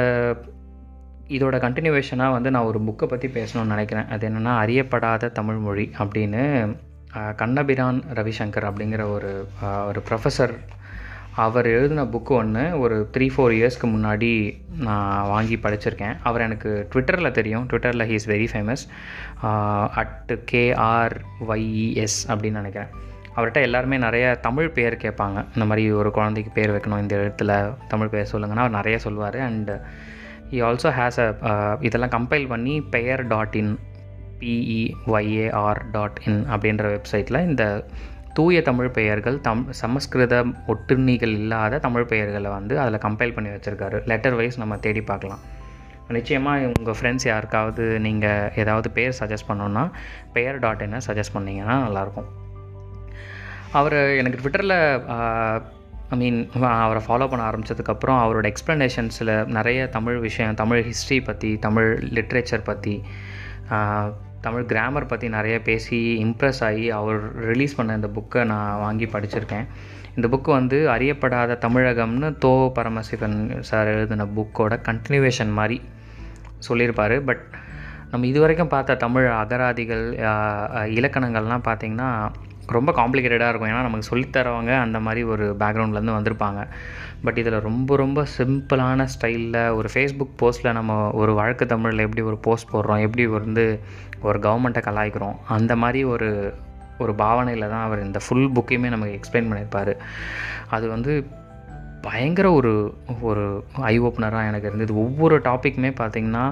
இதோட 1.35 1.55
கண்டினியூவேஷனாக 1.65 2.35
வந்து 2.37 2.49
நான் 2.53 2.69
ஒரு 2.71 2.79
புக்கை 2.87 3.05
பற்றி 3.11 3.27
பேசணும்னு 3.37 3.73
நினைக்கிறேன். 3.73 4.09
அது 4.13 4.23
என்னென்னா 4.29 4.53
அறியப்படாத 4.63 5.31
தமிழ்மொழி 5.39 5.85
அப்படின்னு 6.01 6.43
கண்ணபிரான் 7.41 7.99
ரவிசங்கர் 8.17 8.67
அப்படிங்கிற 8.69 9.03
ஒரு 9.15 9.31
ஒரு 9.89 9.99
ப்ரொஃபஸர் 10.07 10.53
அவர் 11.43 11.67
எழுதின 11.67 12.03
புக்கு 12.03 12.33
ஒன்று 12.41 12.79
ஒரு 12.79 13.09
த்ரீ 13.13 13.25
ஃபோர் 13.33 13.53
இயர்ஸ்க்கு 13.55 13.87
முன்னாடி 13.95 14.29
நான் 14.87 15.27
வாங்கி 15.27 15.55
படிச்சிருக்கேன். 15.63 16.15
அவர் 16.23 16.41
எனக்கு 16.41 16.87
ட்விட்டரில் 16.93 17.35
தெரியும். 17.37 17.65
ட்விட்டரில் 17.71 18.05
he 18.09 18.15
is 18.19 18.29
very 18.29 18.47
famous 18.51 18.83
at 20.01 20.31
KR 20.51 21.15
YES 21.47 22.19
அப்படின்னு 22.27 22.61
நினைக்கிறேன். 22.61 22.91
அவர்கிட்ட 23.35 23.61
எல்லாருமே 23.61 23.97
நிறைய 23.97 24.25
தமிழ் 24.47 24.69
பேர் 24.69 25.01
கேட்பாங்க. 25.03 25.37
இந்த 25.55 25.65
மாதிரி 25.65 25.91
ஒரு 25.91 26.11
குழந்தைக்கு 26.11 26.51
பேர் 26.51 26.73
வைக்கணும் 26.75 27.03
இந்த 27.05 27.15
இடத்துல 27.15 27.51
தமிழ் 27.87 28.13
பேர் 28.13 28.31
சொல்லுங்கன்னா 28.33 28.65
அவர் 28.65 28.79
நிறைய 28.79 28.99
சொல்லுவார் 28.99 29.39
and 29.47 29.71
he 30.51 30.61
also 30.61 30.91
has 30.99 31.19
a 31.21 31.77
இதெல்லாம் 31.81 32.15
கம்பைல் 32.17 32.47
பண்ணி 32.47 32.81
பெயர் 32.81 33.27
டாட் 33.27 33.55
இன் 33.55 33.73
பிஇஒய்ஏஆர் 34.39 35.81
டாட் 35.91 36.19
இன் 36.25 36.41
அப்படின்ற 36.53 36.85
வெப்சைட்டில் 36.95 37.45
இந்த 37.49 37.65
தூய 38.37 38.61
தமிழ் 38.69 38.95
பெயர்கள் 38.97 39.37
தம் 39.47 39.61
சமஸ்கிருத 39.81 40.35
ஒட்டுண்ணிகள் 40.71 41.33
இல்லாத 41.41 41.79
தமிழ் 41.85 42.07
பெயர்களை 42.11 42.49
வந்து 42.55 42.73
அதில் 42.83 43.03
கம்பைல் 43.05 43.35
பண்ணி 43.35 43.49
வச்சுருக்காரு. 43.53 43.97
லெட்டர் 44.11 44.35
வைஸ் 44.39 44.57
நம்ம 44.61 44.77
தேடி 44.85 45.01
பார்க்கலாம். 45.11 45.43
நிச்சயமாக 46.17 46.71
உங்கள் 46.77 46.97
ஃப்ரெண்ட்ஸ் 46.97 47.27
யாருக்காவது 47.29 47.85
நீங்கள் 48.05 48.51
ஏதாவது 48.63 48.89
பேர் 48.97 49.17
சஜஸ்ட் 49.19 49.49
பண்ணோன்னா 49.51 49.83
பெயர் 50.35 50.59
டாட் 50.65 50.83
என்ன 50.87 50.99
சஜஸ்ட் 51.07 51.35
பண்ணிங்கன்னா 51.37 51.77
நல்லாயிருக்கும். 51.85 52.27
அவர் 53.79 53.97
எனக்கு 54.19 54.41
ட்விட்டரில் 54.41 54.77
ஐ 56.13 56.17
மீன் 56.21 56.39
அவரை 56.83 57.01
ஃபாலோ 57.07 57.25
பண்ண 57.29 57.43
ஆரம்பித்ததுக்கப்புறம் 57.49 58.19
அவரோட 58.23 58.45
எக்ஸ்ப்ளனேஷன்ஸில் 58.51 59.33
நிறைய 59.57 59.87
தமிழ் 59.97 60.17
விஷயம் 60.27 60.59
தமிழ் 60.61 60.83
ஹிஸ்ட்ரி 60.89 61.17
பற்றி 61.29 61.51
தமிழ் 61.65 61.89
லிட்ரேச்சர் 62.17 62.67
பற்றி 62.69 62.95
தமிழ் 64.45 64.69
கிராமர் 64.71 65.11
பற்றி 65.11 65.27
நிறைய 65.37 65.55
பேசி 65.67 65.99
இம்ப்ரெஸ் 66.25 66.61
ஆகி 66.69 66.85
அவர் 66.99 67.21
ரிலீஸ் 67.49 67.77
பண்ண 67.77 67.99
இந்த 67.99 68.09
புக்கை 68.17 68.41
நான் 68.53 68.81
வாங்கி 68.85 69.07
படிச்சிருக்கேன். 69.15 69.67
இந்த 70.17 70.27
புக்கு 70.33 70.49
வந்து 70.59 70.77
அறியப்படாத 70.95 71.57
தமிழகம்னு 71.65 72.29
தோ 72.45 72.53
பரமசிவன் 72.77 73.37
சார் 73.69 73.91
எழுதின 73.93 74.27
புக்கோட 74.37 74.73
கண்டினியூவேஷன் 74.89 75.53
மாதிரி 75.59 75.77
சொல்லியிருப்பார். 76.67 77.15
பட் 77.29 77.43
நம்ம 78.11 78.27
இது 78.31 78.39
வரைக்கும் 78.43 78.73
பார்த்த 78.73 78.99
தமிழ் 79.05 79.27
அகராதிகள் 79.41 80.03
இலக்கணங்கள்லாம் 80.97 81.67
பார்த்திங்கன்னா 81.69 82.09
ரொம்ப 82.75 82.91
காம்ப்ளிகேட்டடாக 82.99 83.51
இருக்கும். 83.51 83.71
ஏன்னா 83.71 83.81
நமக்கு 83.87 84.09
சொல்லித்தரவங்க 84.11 84.71
அந்த 84.85 84.99
மாதிரி 85.05 85.21
ஒரு 85.33 85.45
பேக்ரவுண்ட்லேருந்து 85.61 86.17
வந்திருப்பாங்க. 86.17 86.61
பட் 87.25 87.39
இதில் 87.41 87.59
ரொம்ப 87.59 87.95
ரொம்ப 87.95 88.19
சிம்பிளான 88.37 89.07
ஸ்டைலில் 89.13 89.59
ஒரு 89.77 89.89
ஃபேஸ்புக் 89.93 90.35
போஸ்ட்டில் 90.41 90.75
நம்ம 90.79 90.97
ஒரு 91.21 91.31
வழக்கு 91.39 91.65
தமிழில் 91.65 92.05
எப்படி 92.05 92.23
ஒரு 92.31 92.37
போஸ்ட் 92.47 92.71
போடுறோம் 92.73 93.03
எப்படி 93.07 93.25
வந்து 93.37 93.65
ஒரு 94.27 94.39
கவர்மெண்ட்டை 94.39 94.83
கலாய்க்கிறோம் 94.87 95.37
அந்த 95.57 95.73
மாதிரி 95.75 96.01
ஒரு 96.13 96.29
ஒரு 97.03 97.13
பாவனையில் 97.21 97.71
தான் 97.71 97.85
அவர் 97.85 98.05
இந்த 98.05 98.19
ஃபுல் 98.25 98.51
புக்கையுமே 98.57 98.89
நமக்கு 98.93 99.15
எக்ஸ்பிளைன் 99.17 99.49
பண்ணியிருப்பார். 99.49 99.93
அது 100.75 100.85
வந்து 100.89 101.13
பயங்கர 102.01 102.47
ஒரு 102.51 102.71
ஒரு 103.21 103.43
ஐ 103.91 103.95
ஓப்பனராக 103.99 104.49
எனக்கு 104.51 104.69
இருந்தது. 104.69 104.93
ஒவ்வொரு 105.05 105.37
டாப்பிக்குமே 105.47 105.91
பார்த்திங்கன்னா 106.01 106.45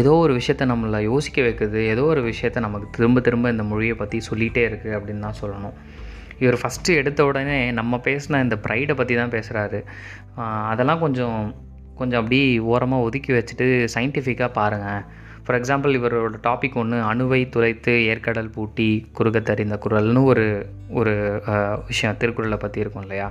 ஏதோ 0.00 0.12
ஒரு 0.24 0.32
விஷயத்த 0.38 0.66
நம்மளை 0.72 0.98
யோசிக்க 1.10 1.38
வைக்குது 1.42 1.78
ஏதோ 1.92 2.02
ஒரு 2.02 2.20
விஷயத்த 2.30 2.58
நமக்கு 2.60 2.88
திரும்ப 2.96 3.20
திரும்ப 3.20 3.50
இந்த 3.50 3.64
மொழியை 3.70 3.94
பற்றி 3.94 4.18
சொல்லிகிட்டே 4.30 4.62
இருக்குது 4.68 4.96
அப்படின்னு 4.98 5.24
தான் 5.26 5.40
சொல்லணும். 5.42 5.76
இவர் 6.40 6.58
ஃபஸ்ட்டு 6.62 6.96
எடுத்த 6.96 7.24
உடனே 7.24 7.70
நம்ம 7.70 8.00
பேசின 8.04 8.40
இந்த 8.40 8.56
ப்ரைடை 8.68 8.94
பற்றி 8.94 9.14
தான் 9.14 9.30
பேசுகிறாரு 9.30 9.80
அதெல்லாம் 10.66 10.98
கொஞ்சம் 10.98 11.40
கொஞ்சம் 11.94 12.20
அப்படி 12.20 12.58
ஓரமாக 12.66 13.02
ஒதுக்கி 13.02 13.32
வச்சுட்டு 13.32 13.66
சயின்டிஃபிக்காக 13.94 14.52
பாருங்கள் 14.52 15.02
ஃபார் 15.44 15.58
எக்ஸாம்பிள் 15.60 15.96
இவரோட 15.96 16.38
டாபிக் 16.42 16.76
ஒன்று 16.76 16.96
அணுவை 17.02 17.48
துளைத்து 17.48 17.92
ஏற்கடல் 18.06 18.48
பூட்டி 18.48 18.88
குறுக 19.12 19.40
தெரிந்த 19.42 19.78
குரல்னு 19.84 20.24
ஒரு 20.24 20.46
ஒரு 20.90 21.14
விஷயம் 21.86 22.16
திருக்குறளை 22.16 22.56
பற்றி 22.56 22.80
இருக்கும் 22.80 23.02
இல்லையா? 23.02 23.28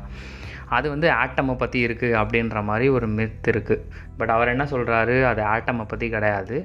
அது 0.77 0.87
வந்து 0.93 1.07
ஆட்டமை 1.21 1.53
பற்றி 1.61 1.79
இருக்குது 1.87 2.17
அப்படின்ற 2.21 2.59
மாதிரி 2.69 2.85
ஒரு 2.97 3.07
மித் 3.17 3.49
இருக்குது 3.51 3.83
பட் 4.19 4.33
அவர் 4.35 4.51
என்ன 4.53 4.65
சொல்கிறாரு 4.71 5.15
அது 5.31 5.41
ஆட்டமை 5.55 5.85
பற்றி 5.91 6.07
கிடையாது. 6.15 6.57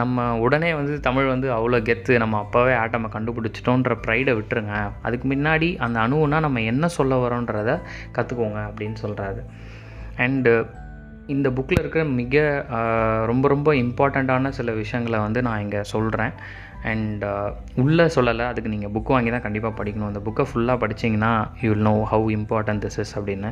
நம்ம 0.00 0.26
உடனே 0.44 0.70
வந்து 0.80 0.94
தமிழ் 1.06 1.28
வந்து 1.32 1.48
அவ்வளோ 1.56 1.78
கெத்து 1.88 2.12
நம்ம 2.22 2.40
அப்போவே 2.44 2.74
ஆட்டமை 2.82 3.08
கண்டுபிடிச்சிட்டோன்ற 3.14 3.94
ப்ரைடை 4.04 4.34
விட்டுருங்க. 4.38 4.74
அதுக்கு 5.06 5.26
முன்னாடி 5.32 5.70
அந்த 5.86 5.98
அணுவுனா 6.06 6.40
நம்ம 6.46 6.62
என்ன 6.72 6.88
சொல்ல 6.98 7.18
வரோன்றத 7.24 7.72
கற்றுக்கோங்க 8.18 8.60
அப்படின்னு 8.68 8.98
சொல்கிறாரு 9.04 9.42
அண்டு 10.24 10.52
இந்த 11.34 11.48
புக்கில் 11.56 11.80
இருக்கிற 11.80 12.02
மிக 12.20 12.36
ரொம்ப 13.30 13.44
ரொம்ப 13.48 13.70
இம்பார்ட்டண்ட்டான 13.82 14.50
சில 14.56 14.70
விஷயங்களை 14.82 15.18
வந்து 15.26 15.40
நான் 15.46 15.62
இங்கே 15.64 15.82
சொல்கிறேன் 15.94 16.32
அண்ட் 16.90 17.22
uh, 17.30 17.48
உள்ளே 17.82 18.04
சொல்லலை 18.14 18.44
அதுக்கு 18.50 18.72
நீங்கள் 18.74 18.92
புக் 18.94 19.12
வாங்கி 19.14 19.30
தான் 19.34 19.46
கண்டிப்பாக 19.46 19.74
படிக்கணும். 19.78 20.10
அந்த 20.10 20.20
புக்கை 20.26 20.44
ஃபுல்லாக 20.50 20.82
படிச்சிங்கன்னா 20.82 21.32
you 21.62 21.70
will 21.72 21.88
know 21.88 21.96
how 22.12 22.28
important 22.36 22.82
this 22.84 23.00
is 23.02 23.14
அப்படின்னு. 23.18 23.50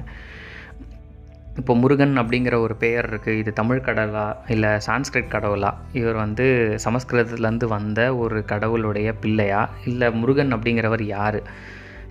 இப்போ 1.60 1.72
முருகன் 1.82 2.14
அப்படிங்கிற 2.20 2.56
ஒரு 2.64 2.74
பெயர் 2.82 3.06
இருக்குது 3.10 3.38
இது 3.42 3.50
தமிழ் 3.60 3.86
கடவுளா 3.86 4.26
இல்லை 4.54 4.70
சான்ஸ்கிரிட் 4.86 5.32
கடவுளா? 5.34 5.70
இவர் 6.00 6.18
வந்து 6.24 6.46
சமஸ்கிருதத்துலேருந்து 6.84 7.68
வந்த 7.76 8.00
ஒரு 8.22 8.40
கடவுளுடைய 8.52 9.08
பிள்ளையா? 9.22 9.62
இல்லை 9.90 10.08
முருகன் 10.20 10.54
அப்படிங்கிறவர் 10.56 11.04
யார்? 11.16 11.40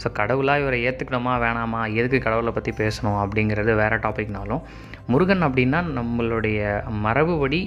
ஸோ 0.01 0.07
கடவுளாக 0.19 0.61
இவரை 0.63 0.79
ஏற்றுக்கணுமா 0.87 1.35
வேணாமா? 1.45 1.81
எதுக்கு 1.99 2.19
கடவுளை 2.25 2.51
பற்றி 2.57 2.73
பேசணும் 2.81 3.19
அப்படிங்கிறது 3.23 3.73
வேறு 3.81 3.97
டாபிக்னாலும் 4.07 4.65
முருகன் 5.13 5.45
அப்படின்னா 5.47 5.79
நம்மளுடைய 5.97 6.59
மரபுபடி 7.05 7.61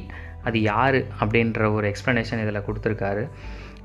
அது 0.44 0.58
யார் 0.62 0.98
அப்படின்ற 1.20 1.72
ஒரு 1.72 1.86
எக்ஸ்ப்ளனேஷன் 1.92 2.42
இதில் 2.42 2.66
கொடுத்துருக்காரு. 2.66 3.24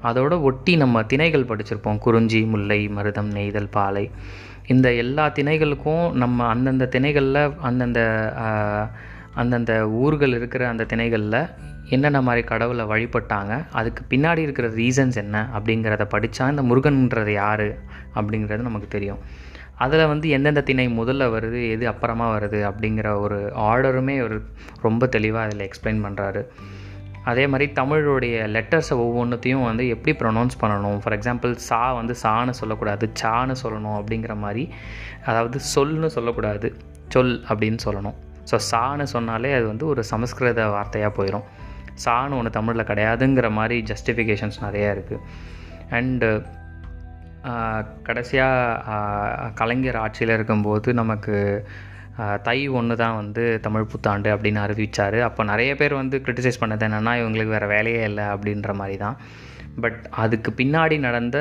அதோட 0.04 0.34
ஒட்டி 0.41 0.74
நம்ம 0.76 1.02
திணைகள் 1.02 1.50
படிச்சிருப்போம். 1.52 1.98
குறிஞ்சி 1.98 2.41
முல்லை 2.41 2.80
மருதம் 2.88 3.32
நெய்தல் 3.38 3.70
பாலை. 3.70 4.06
இந்த 4.68 4.88
எல்லா 4.94 5.26
திணைகளுக்கும் 5.30 6.06
நம்ம 6.13 6.46
அந்தந்த 6.46 6.89
திணைகளில் 6.91 7.41
அந்தந்த 7.60 8.00
அந்தந்த 9.34 9.74
ஊர்கள் 10.02 10.34
இருக்கிற 10.34 10.68
அந்த 10.68 10.84
திணைகளில் 10.84 11.39
என்னென்ன 11.89 12.20
மாதிரி 12.22 12.44
கடவுளை 12.48 12.86
வழிபட்டாங்க 12.86 13.54
அதுக்கு 13.72 14.02
பின்னாடி 14.10 14.38
இருக்கிற 14.38 14.68
ரீசன்ஸ் 14.68 15.18
என்ன 15.24 15.41
அப்படிங்கிறத 15.58 16.06
படித்தா 16.13 16.46
இந்த 16.50 16.63
முருகன்ன்றது 16.70 17.34
யார் 17.34 17.68
அப்படிங்கிறது 18.15 18.68
நமக்கு 18.70 18.88
தெரியும். 18.88 19.20
அதில் 19.78 20.08
வந்து 20.08 20.30
எந்தெந்த 20.30 20.62
திணை 20.62 20.88
முதல்ல 20.88 21.26
வருது 21.36 21.70
எது 21.72 21.88
அப்புறமா 21.88 22.38
வருது 22.38 22.60
அப்படிங்கிற 22.70 23.20
ஒரு 23.20 23.52
ஆர்டருமே 23.56 24.24
ஒரு 24.24 24.38
ரொம்ப 24.82 25.08
தெளிவாக 25.08 25.46
அதில் 25.46 25.70
எக்ஸ்பிளைன் 25.70 26.04
பண்ணுறாரு 26.06 26.44
அதே 27.24 27.48
மாதிரி 27.48 27.72
தமிழுடைய 27.72 28.36
லெட்டர்ஸை 28.56 28.96
ஒவ்வொன்றத்தையும் 29.04 29.64
வந்து 29.64 29.88
எப்படி 29.88 30.18
ப்ரொனவுன்ஸ் 30.18 30.58
பண்ணணும்? 30.62 30.98
ஃபார் 31.00 31.20
எக்ஸாம்பிள் 31.20 31.54
சா 31.70 31.94
வந்து 31.94 32.16
சான்னு 32.24 32.50
சொல்லக்கூடாது 32.50 33.12
சான்னு 33.22 33.56
சொல்லணும் 33.64 33.98
அப்படிங்கிற 34.00 34.36
மாதிரி 34.38 34.70
அதாவது 35.26 35.60
சொல்னு 35.76 36.06
சொல்லக்கூடாது 36.06 36.70
சொல் 37.08 37.44
அப்படின்னு 37.50 37.80
சொல்லணும். 37.86 38.18
ஸோ 38.52 38.60
சான்னு 38.72 39.04
சொன்னாலே 39.04 39.54
அது 39.54 39.66
வந்து 39.66 39.88
ஒரு 39.88 40.04
சமஸ்கிருத 40.04 40.68
வார்த்தையாக 40.68 41.12
போயிடும் 41.18 41.46
சான்னு 42.06 42.38
ஒன்று 42.38 42.50
தமிழில் 42.50 42.86
கிடையாதுங்கிற 42.86 43.52
மாதிரி 43.52 43.84
ஜஸ்டிஃபிகேஷன்ஸ் 43.94 44.60
நிறையா 44.62 44.90
இருக்குது 44.96 45.22
அண்டு 45.90 46.30
கடைசியாக 48.03 49.51
கலைஞர் 49.53 49.95
ஆட்சியில் 49.95 50.34
இருக்கும்போது 50.34 50.89
நமக்கு 50.93 51.36
தை 52.43 52.60
ஒன்று 52.71 52.95
தான் 52.95 53.15
வந்து 53.15 53.43
தமிழ் 53.62 53.89
புத்தாண்டு 53.91 54.29
அப்படின்னு 54.29 54.60
அறிவித்தார் 54.60 55.17
அப்போ 55.19 55.43
நிறைய 55.43 55.71
பேர் 55.75 55.93
வந்து 55.93 56.17
க்ரிட்டிசைஸ் 56.25 56.62
பண்ணது 56.62 56.86
என்னென்னா 56.86 57.13
இவங்களுக்கு 57.15 57.55
வேறு 57.55 57.67
வேலையே 57.67 58.03
இல்லை 58.03 58.25
அப்படின்ற 58.25 58.73
மாதிரி 58.73 58.97
தான் 58.97 59.17
பட் 59.84 59.98
அதுக்கு 60.24 60.50
பின்னாடி 60.58 60.96
நடந்த 61.06 61.38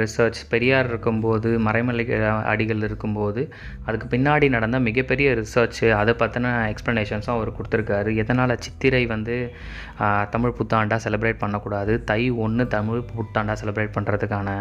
ரிசர்ச் 0.00 0.38
பெரியார் 0.52 0.88
இருக்கும்போது 0.88 1.48
மறைமலை 1.66 2.04
அடிகள் 2.52 2.82
இருக்கும்போது 2.86 3.42
அதுக்கு 3.86 4.06
பின்னாடி 4.14 4.46
நடந்த 4.54 4.78
மிகப்பெரிய 4.86 5.34
ரிசர்ச் 5.40 5.80
அதை 6.00 6.14
பற்றின 6.22 6.54
எக்ஸ்ப்ளனேஷன்ஸும் 6.72 7.36
அவர் 7.36 7.52
கொடுத்துருக்காரு. 7.58 8.10
எதனால் 8.22 8.56
சித்திரை 8.66 9.02
வந்து 9.06 9.36
தமிழ் 10.30 10.56
புத்தாண்டாக 10.58 11.00
செலிப்ரேட் 11.06 11.42
பண்ணக்கூடாது? 11.44 11.94
தை 12.10 12.20
ஒன்று 12.46 12.66
தமிழ் 12.76 13.04
புத்தாண்டாக 13.16 13.56
செலிப்ரேட் 13.62 13.96
பண்ணுறதுக்கான 13.98 14.56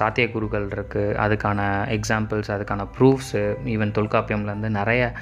சாத்தியக்கூறுகள் 0.00 0.68
இருக்குது 0.76 1.16
அதுக்கான 1.26 1.70
எக்ஸாம்பிள்ஸ் 1.98 2.52
அதுக்கான 2.56 2.88
ப்ரூஃப்ஸு 2.98 3.44
ஈவன் 3.76 3.96
தொல்காப்பியம்லேருந்து 4.00 4.70
நிறைய 4.80 5.12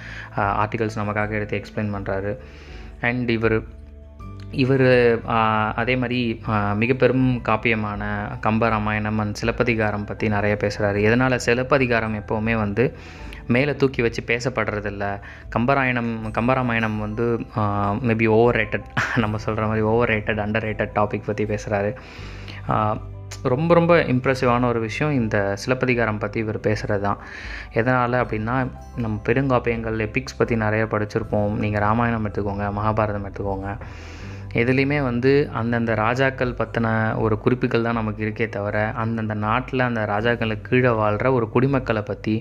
ஆர்டிகல்ஸ் 0.65 1.01
நமக்காக 1.03 1.39
எடுத்து 1.41 1.61
எக்ஸ்பிளைன் 1.63 1.95
பண்ணுறாரு 1.97 2.35
அண்ட் 3.01 3.31
இவர் 3.31 3.59
இவர் 4.65 4.89
அதே 5.81 5.95
மாதிரி 6.03 6.21
மிக 6.75 6.93
பெரும் 6.95 7.29
காப்பியமான 7.49 8.03
கம்பராமாயணம் 8.47 9.21
அண்ட் 9.23 9.39
சிலப்பதிகாரம் 9.41 10.05
பற்றி 10.05 10.27
நிறைய 10.29 10.55
பேசுகிறாரு 10.61 11.01
இதனால் 11.09 11.45
சிலப்பதிகாரம் 11.47 12.17
எப்போவுமே 12.21 12.55
வந்து 12.65 12.85
மேலே 13.55 13.73
தூக்கி 13.81 14.01
வச்சு 14.03 14.23
பேசப்படுறதில்ல? 14.31 15.05
கம்பராயணம் 15.57 16.13
கம்பராமாயணம் 16.39 16.97
வந்து 16.99 17.27
மேபி 18.09 18.27
ஓவர் 18.37 18.57
ரேட்டட் 18.57 18.87
நம்ம 19.17 19.37
சொல்கிற 19.45 19.67
மாதிரி 19.67 19.85
over 19.93 20.11
rated 20.11 20.41
under 20.45 20.67
rated 20.69 20.97
topic 20.99 21.29
பற்றி 21.29 21.45
பேசுகிறாரு 21.53 21.93
ரொம்ப 23.43 23.71
ரொம்ப 23.75 23.93
இம்ப்ரெசிவான 24.13 24.67
ஒரு 24.69 24.81
விஷயம் 24.81 25.15
இந்த 25.21 25.37
சிலப்பதிகாரம் 25.63 26.19
பற்றி 26.19 26.39
இவர் 26.41 26.59
பேசுகிறது 26.61 27.05
தான் 27.07 27.21
எதனால் 27.73 28.17
அப்படின்னா 28.25 28.57
நம்ம 28.97 29.17
பெருங்காப்பியங்கள் 29.27 29.99
எபிக்ஸ் 30.07 30.39
பற்றி 30.39 30.55
நிறைய 30.57 30.85
படிச்சிருப்போம். 30.91 31.55
நீங்கள் 31.63 31.81
ராமாயணம் 31.81 32.27
எடுத்துக்கோங்க 32.27 32.67
மகாபாரதம் 32.79 33.27
எடுத்துக்கோங்க. 33.29 33.71
எதுலேயுமே 34.61 34.99
வந்து 35.03 35.33
அந்தந்த 35.53 35.93
ராஜாக்கள் 35.95 36.59
பற்றின 36.59 36.89
ஒரு 37.19 37.35
குறிப்புகள் 37.39 37.83
தான் 37.83 37.99
நமக்கு 38.01 38.21
இருக்கே 38.27 38.47
தவிர 38.49 38.77
அந்தந்த 39.03 39.35
நாட்டில் 39.47 39.89
அந்த 39.89 40.03
ராஜாக்களுக்கு 40.05 40.69
கீழே 40.69 40.93
வாழ்கிற 41.03 41.33
ஒரு 41.33 41.49
குடிமக்களை 41.55 42.03
பற்றி 42.03 42.35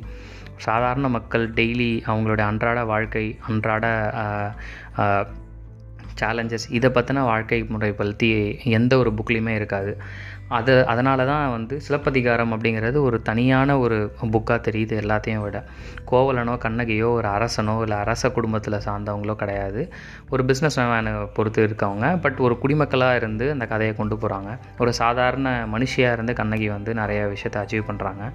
சாதாரண 0.57 1.07
மக்கள் 1.09 1.45
டெய்லி 1.49 1.91
அவங்களுடைய 2.05 2.45
அன்றாட 2.51 2.79
வாழ்க்கை 2.85 3.25
அன்றாட 3.47 3.85
சேலஞ்சஸ் 6.21 6.67
இதை 6.69 6.89
பற்றின 6.89 7.23
வாழ்க்கை 7.23 7.57
முறை 7.63 7.91
பற்றி 7.91 8.29
எந்த 8.77 8.93
ஒரு 8.97 9.09
புக்லேயுமே 9.17 9.53
இருக்காது. 9.55 9.91
அது 10.47 10.87
அதனால 10.87 11.25
தான் 11.25 11.51
வந்து 11.51 11.81
சிலப்பதிகாரம் 11.81 12.51
அப்படிங்கிறது 12.53 12.97
ஒரு 13.01 13.21
தனியான 13.21 13.77
ஒரு 13.79 14.11
புக்காக 14.21 14.57
தெரியுது 14.67 14.95
எல்லாத்தையும் 15.03 15.41
விட. 15.41 15.63
கோவலனோ 16.11 16.55
கண்ணகியோ 16.65 17.07
ஒரு 17.11 17.27
அரசனோ 17.27 17.81
இல்லை 17.81 17.97
அரச 17.97 18.31
குடும்பத்தில் 18.31 18.73
சார்ந்தவங்களோ 18.73 19.35
கிடையாது. 19.35 19.93
ஒரு 20.29 20.43
பிஸ்னஸ் 20.43 20.77
மேனை 20.77 21.27
பொறுத்து 21.33 21.67
இருக்கவங்க. 21.67 22.21
பட் 22.21 22.37
ஒரு 22.37 22.57
குடிமக்களாக 22.63 23.15
இருந்து 23.15 23.51
அந்த 23.51 23.65
கதையை 23.65 23.95
கொண்டு 23.95 24.15
போகிறாங்க 24.15 24.57
ஒரு 24.77 24.93
சாதாரண 24.93 25.67
மனுஷியாக 25.73 26.11
இருந்து 26.11 26.33
கண்ணகி 26.33 26.69
வந்து 26.69 26.93
நிறைய 26.93 27.25
விஷயத்தை 27.25 27.61
அச்சீவ் 27.63 27.89
பண்ணுறாங்க 27.91 28.31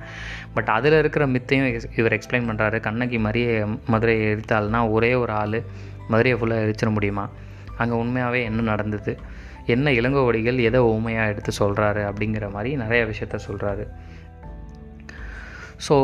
பட் 0.55 0.69
அதில் 0.69 0.99
இருக்கிற 0.99 1.27
மித்தையும் 1.27 1.83
இவர் 1.97 2.13
எக்ஸ்பிளைன் 2.13 2.49
பண்ணுறாரு 2.51 2.81
கண்ணகி 2.81 3.19
மாதிரியே 3.19 3.65
மதுரையை 3.87 4.35
எரித்தாள்னா 4.35 4.91
ஒரே 4.91 5.15
ஒரு 5.15 5.33
ஆள் 5.33 5.63
மதுரையை 6.09 6.41
ஃபுல்லாக 6.41 6.65
எரிச்சிட 6.67 6.91
முடியுமா? 6.91 7.29
அங்கே 7.77 7.95
உண்மையாகவே 7.95 8.45
என்ன 8.45 8.61
நடந்தது? 8.61 9.30
என்ன 9.77 9.91
இளங்கோவடிகள் 10.01 10.59
எதை 10.69 10.81
உண்மையாக 10.93 11.33
எடுத்து 11.33 11.53
சொல்கிறாரு 11.61 12.03
அப்படிங்கிற 12.11 12.47
மாதிரி 12.57 12.71
நிறைய 12.85 13.03
விஷயத்த 13.11 13.39
சொல்கிறாரு 13.49 13.85
ஸோ 15.87 15.95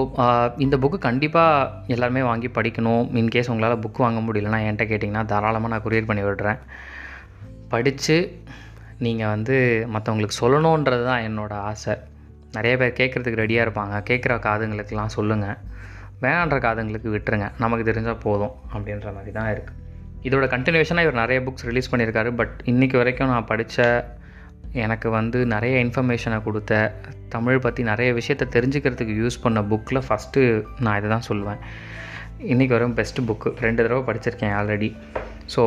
இந்த 0.65 0.75
புக்கு 0.83 0.99
கண்டிப்பாக 1.07 1.93
எல்லாருமே 1.95 2.23
வாங்கி 2.29 2.49
படிக்கணும். 2.59 3.07
இன்கேஸ் 3.21 3.51
உங்களால் 3.53 3.83
புக் 3.85 4.01
வாங்க 4.05 4.21
முடியலன்னா 4.27 4.61
என்கிட்ட 4.67 4.85
கேட்டிங்கன்னா 4.91 5.25
தாராளமாக 5.33 5.71
நான் 5.73 5.85
கொரியர் 5.87 6.09
பண்ணி 6.11 6.23
விடுறேன். 6.27 6.61
படித்து 7.73 8.17
நீங்கள் 9.07 9.33
வந்து 9.35 9.57
மற்றவங்களுக்கு 9.95 10.41
சொல்லணுன்றது 10.43 11.05
தான் 11.11 11.25
என்னோடய 11.29 11.67
ஆசை. 11.71 11.95
நிறைய 12.57 12.75
பேர் 12.83 12.99
கேட்குறதுக்கு 13.01 13.43
ரெடியாக 13.43 13.67
இருப்பாங்க. 13.67 13.97
கேட்குற 14.11 14.35
காதுங்களுக்கெல்லாம் 14.47 15.15
சொல்லுங்கள் 15.17 15.59
வேணான்ற 16.23 16.59
காதுங்களுக்கு 16.67 17.11
விட்டுருங்க. 17.17 17.49
நமக்கு 17.65 17.89
தெரிஞ்சால் 17.91 18.23
போதும் 18.27 18.55
அப்படின்ற 18.75 19.11
மாதிரி 19.19 19.33
தான் 19.39 19.51
இருக்குது 19.55 19.83
இதோட 20.27 20.45
கண்டினியூஷனாக 20.55 21.07
இவர் 21.07 21.23
நிறைய 21.23 21.41
புக்ஸ் 21.47 21.67
ரிலீஸ் 21.71 21.91
பண்ணியிருக்காரு. 21.93 22.31
பட் 22.41 22.55
இன்றைக்கி 22.73 22.97
வரைக்கும் 23.01 23.33
நான் 23.33 23.51
படித்த 23.51 23.85
எனக்கு 24.85 25.09
வந்து 25.11 25.39
நிறைய 25.55 25.75
இன்ஃபர்மேஷனை 25.85 26.39
கொடுத்த 26.47 26.81
தமிழ் 27.35 27.65
பற்றி 27.67 27.83
நிறைய 27.91 28.09
விஷயத்த 28.21 28.47
தெரிஞ்சுக்கிறதுக்கு 28.57 29.15
யூஸ் 29.23 29.43
பண்ண 29.43 29.61
புக்கில் 29.73 30.07
ஃபஸ்ட்டு 30.09 30.43
நான் 30.85 30.99
இதை 31.01 31.11
தான் 31.15 31.29
சொல்லுவேன். 31.29 31.61
இன்றைக்கி 32.53 32.75
வரும் 32.77 32.97
பெஸ்ட்டு 32.97 33.27
புக்கு 33.29 33.49
ரெண்டு 33.67 33.83
தடவை 33.83 34.03
படிச்சிருக்கேன் 34.09 34.55
ஆல்ரெடி 34.59 34.91
ஸோ 35.55 35.63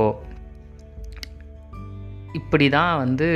இப்படி 2.39 2.65
தான் 2.77 2.91
வந்து 2.97 3.27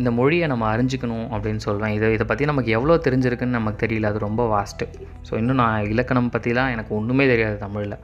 இந்த 0.00 0.10
மொழியை 0.18 0.46
நம்ம 0.52 0.64
அறிஞ்சிக்கணும் 0.74 1.28
அப்படின்னு 1.34 1.62
சொல்கிறேன் 1.66 1.94
இதை 1.96 2.08
இதை 2.16 2.24
பற்றி 2.30 2.44
நமக்கு 2.50 2.70
எவ்வளோ 2.76 2.96
தெரிஞ்சிருக்குன்னு 3.06 3.58
நமக்கு 3.58 3.80
தெரியல. 3.84 4.10
அது 4.12 4.18
ரொம்ப 4.26 4.42
வாஸ்ட்டு 4.54 4.86
ஸோ 5.28 5.32
இன்னும் 5.40 5.60
நான் 5.62 5.88
இலக்கணம் 5.92 6.32
பற்றிலாம் 6.34 6.72
எனக்கு 6.74 6.92
ஒன்றுமே 6.98 7.24
தெரியாது 7.32 7.56
தமிழில். 7.64 7.96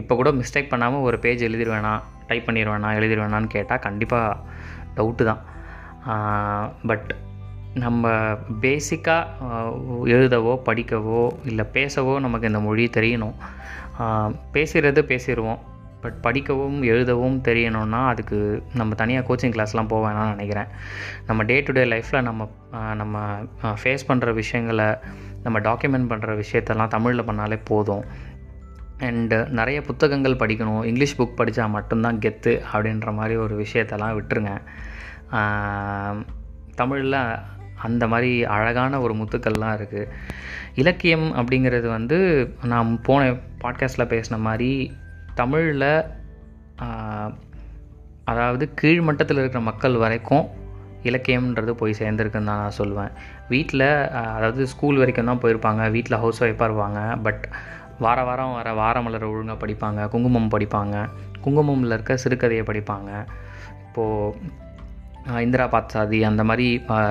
இப்போ 0.00 0.16
கூட 0.20 0.30
மிஸ்டேக் 0.40 0.72
பண்ணாமல் 0.72 1.06
ஒரு 1.08 1.18
பேஜ் 1.24 1.46
எழுதிடுவேனா 1.48 1.94
டைப் 2.28 2.46
பண்ணிடுவேனா 2.48 2.90
எழுதிடுவேனான்னு 2.98 3.50
கேட்டால் 3.56 3.84
கண்டிப்பாக 3.86 4.36
டவுட்டு 4.98 5.24
தான். 5.30 5.42
பட் 6.90 7.10
நம்ம 7.84 8.12
பேசிக்காக 8.62 9.48
எழுதவோ 10.14 10.54
படிக்கவோ 10.68 11.24
இல்லை 11.50 11.64
பேசவோ 11.74 12.14
நமக்கு 12.24 12.50
இந்த 12.50 12.60
மொழி 12.68 12.84
தெரியணும். 12.96 13.36
பேசுகிறது 14.54 15.00
பேசிடுவோம் 15.12 15.60
பட் 16.02 16.20
படிக்கவும் 16.20 16.82
எழுதவும் 16.82 17.42
தெரியணும்னா 17.42 18.06
அதுக்கு 18.06 18.62
நம்ம 18.74 18.94
தனியாக 18.94 19.34
கோச்சிங் 19.34 19.54
கிளாஸ்லாம் 19.56 19.88
போக 19.88 20.08
வேணாம்னு 20.08 20.28
நினைக்கிறேன். 20.28 20.66
நம்ம 21.26 21.42
டே 21.42 21.60
டு 21.60 21.72
டே 21.72 21.84
லைஃப்பில் 21.84 22.22
நம்ம 22.22 22.50
நம்ம 22.94 23.36
ஃபேஸ் 23.62 24.08
பண்ணுற 24.08 24.34
விஷயங்களை 24.34 24.88
நம்ம 25.42 25.60
டாக்குமெண்ட் 25.60 26.10
பண்ணுற 26.12 26.42
விஷயத்தெல்லாம் 26.42 26.88
தமிழில் 26.88 27.22
பண்ணாலே 27.22 27.60
போதும். 27.64 28.04
அண்டு 28.98 29.48
நிறைய 29.48 29.82
புத்தகங்கள் 29.82 30.40
படிக்கணும். 30.40 30.84
இங்கிலீஷ் 30.84 31.20
புக் 31.20 31.38
படித்தா 31.38 31.68
மட்டும்தான் 31.68 32.18
கெத்து 32.18 32.60
அப்படின்ற 32.72 33.14
மாதிரி 33.14 33.36
ஒரு 33.36 33.54
விஷயத்தெல்லாம் 33.60 34.16
விட்டுருங்க. 34.18 34.52
தமிழில் 36.74 37.38
அந்த 37.82 38.06
மாதிரி 38.06 38.44
அழகான 38.44 39.00
ஒரு 39.00 39.14
முத்துக்கள்லாம் 39.14 39.76
இருக்குது 39.76 40.08
இலக்கியம் 40.74 41.26
அப்படிங்கிறது 41.36 41.88
வந்து 41.88 42.18
நான் 42.62 43.00
போன 43.02 43.30
பாட்காஸ்ட்டில் 43.64 44.10
பேசின 44.12 44.38
மாதிரி 44.38 44.92
தமிழில் 45.40 45.90
அதாவது 48.30 48.64
கீழ்மட்டத்தில் 48.80 49.40
இருக்கிற 49.42 49.62
மக்கள் 49.68 49.96
வரைக்கும் 50.04 50.46
இலக்கியம்ன்றது 51.08 51.72
போய் 51.80 51.98
சேர்ந்துருக்குன்னு 51.98 52.48
தான் 52.50 52.62
நான் 52.62 52.78
சொல்லுவேன் 52.78 53.12
வீட்டில் 53.52 53.86
அதாவது 54.36 54.62
ஸ்கூல் 54.72 55.00
வரைக்கும் 55.02 55.30
தான் 55.30 55.42
போயிருப்பாங்க. 55.42 55.82
வீட்டில் 55.94 56.20
ஹவுஸ் 56.22 56.40
ஒய்ஃபாக 56.44 56.68
இருப்பாங்க. 56.70 57.00
பட் 57.26 57.44
வார 58.04 58.18
வாரம் 58.28 58.54
வர 58.58 58.68
வாரமலர் 58.80 59.26
ஒழுங்காக 59.30 59.58
படிப்பாங்க. 59.62 60.00
குங்குமம் 60.12 60.52
படிப்பாங்க. 60.54 60.96
குங்குமமில் 61.44 61.94
இருக்க 61.96 62.14
சிறுகதையை 62.24 62.64
படிப்பாங்க. 62.70 63.10
இப்போது 63.86 65.38
இந்திரா 65.46 65.64
பாத்சாதி 65.72 66.18
அந்த 66.28 66.42
மாதிரி 66.50 66.66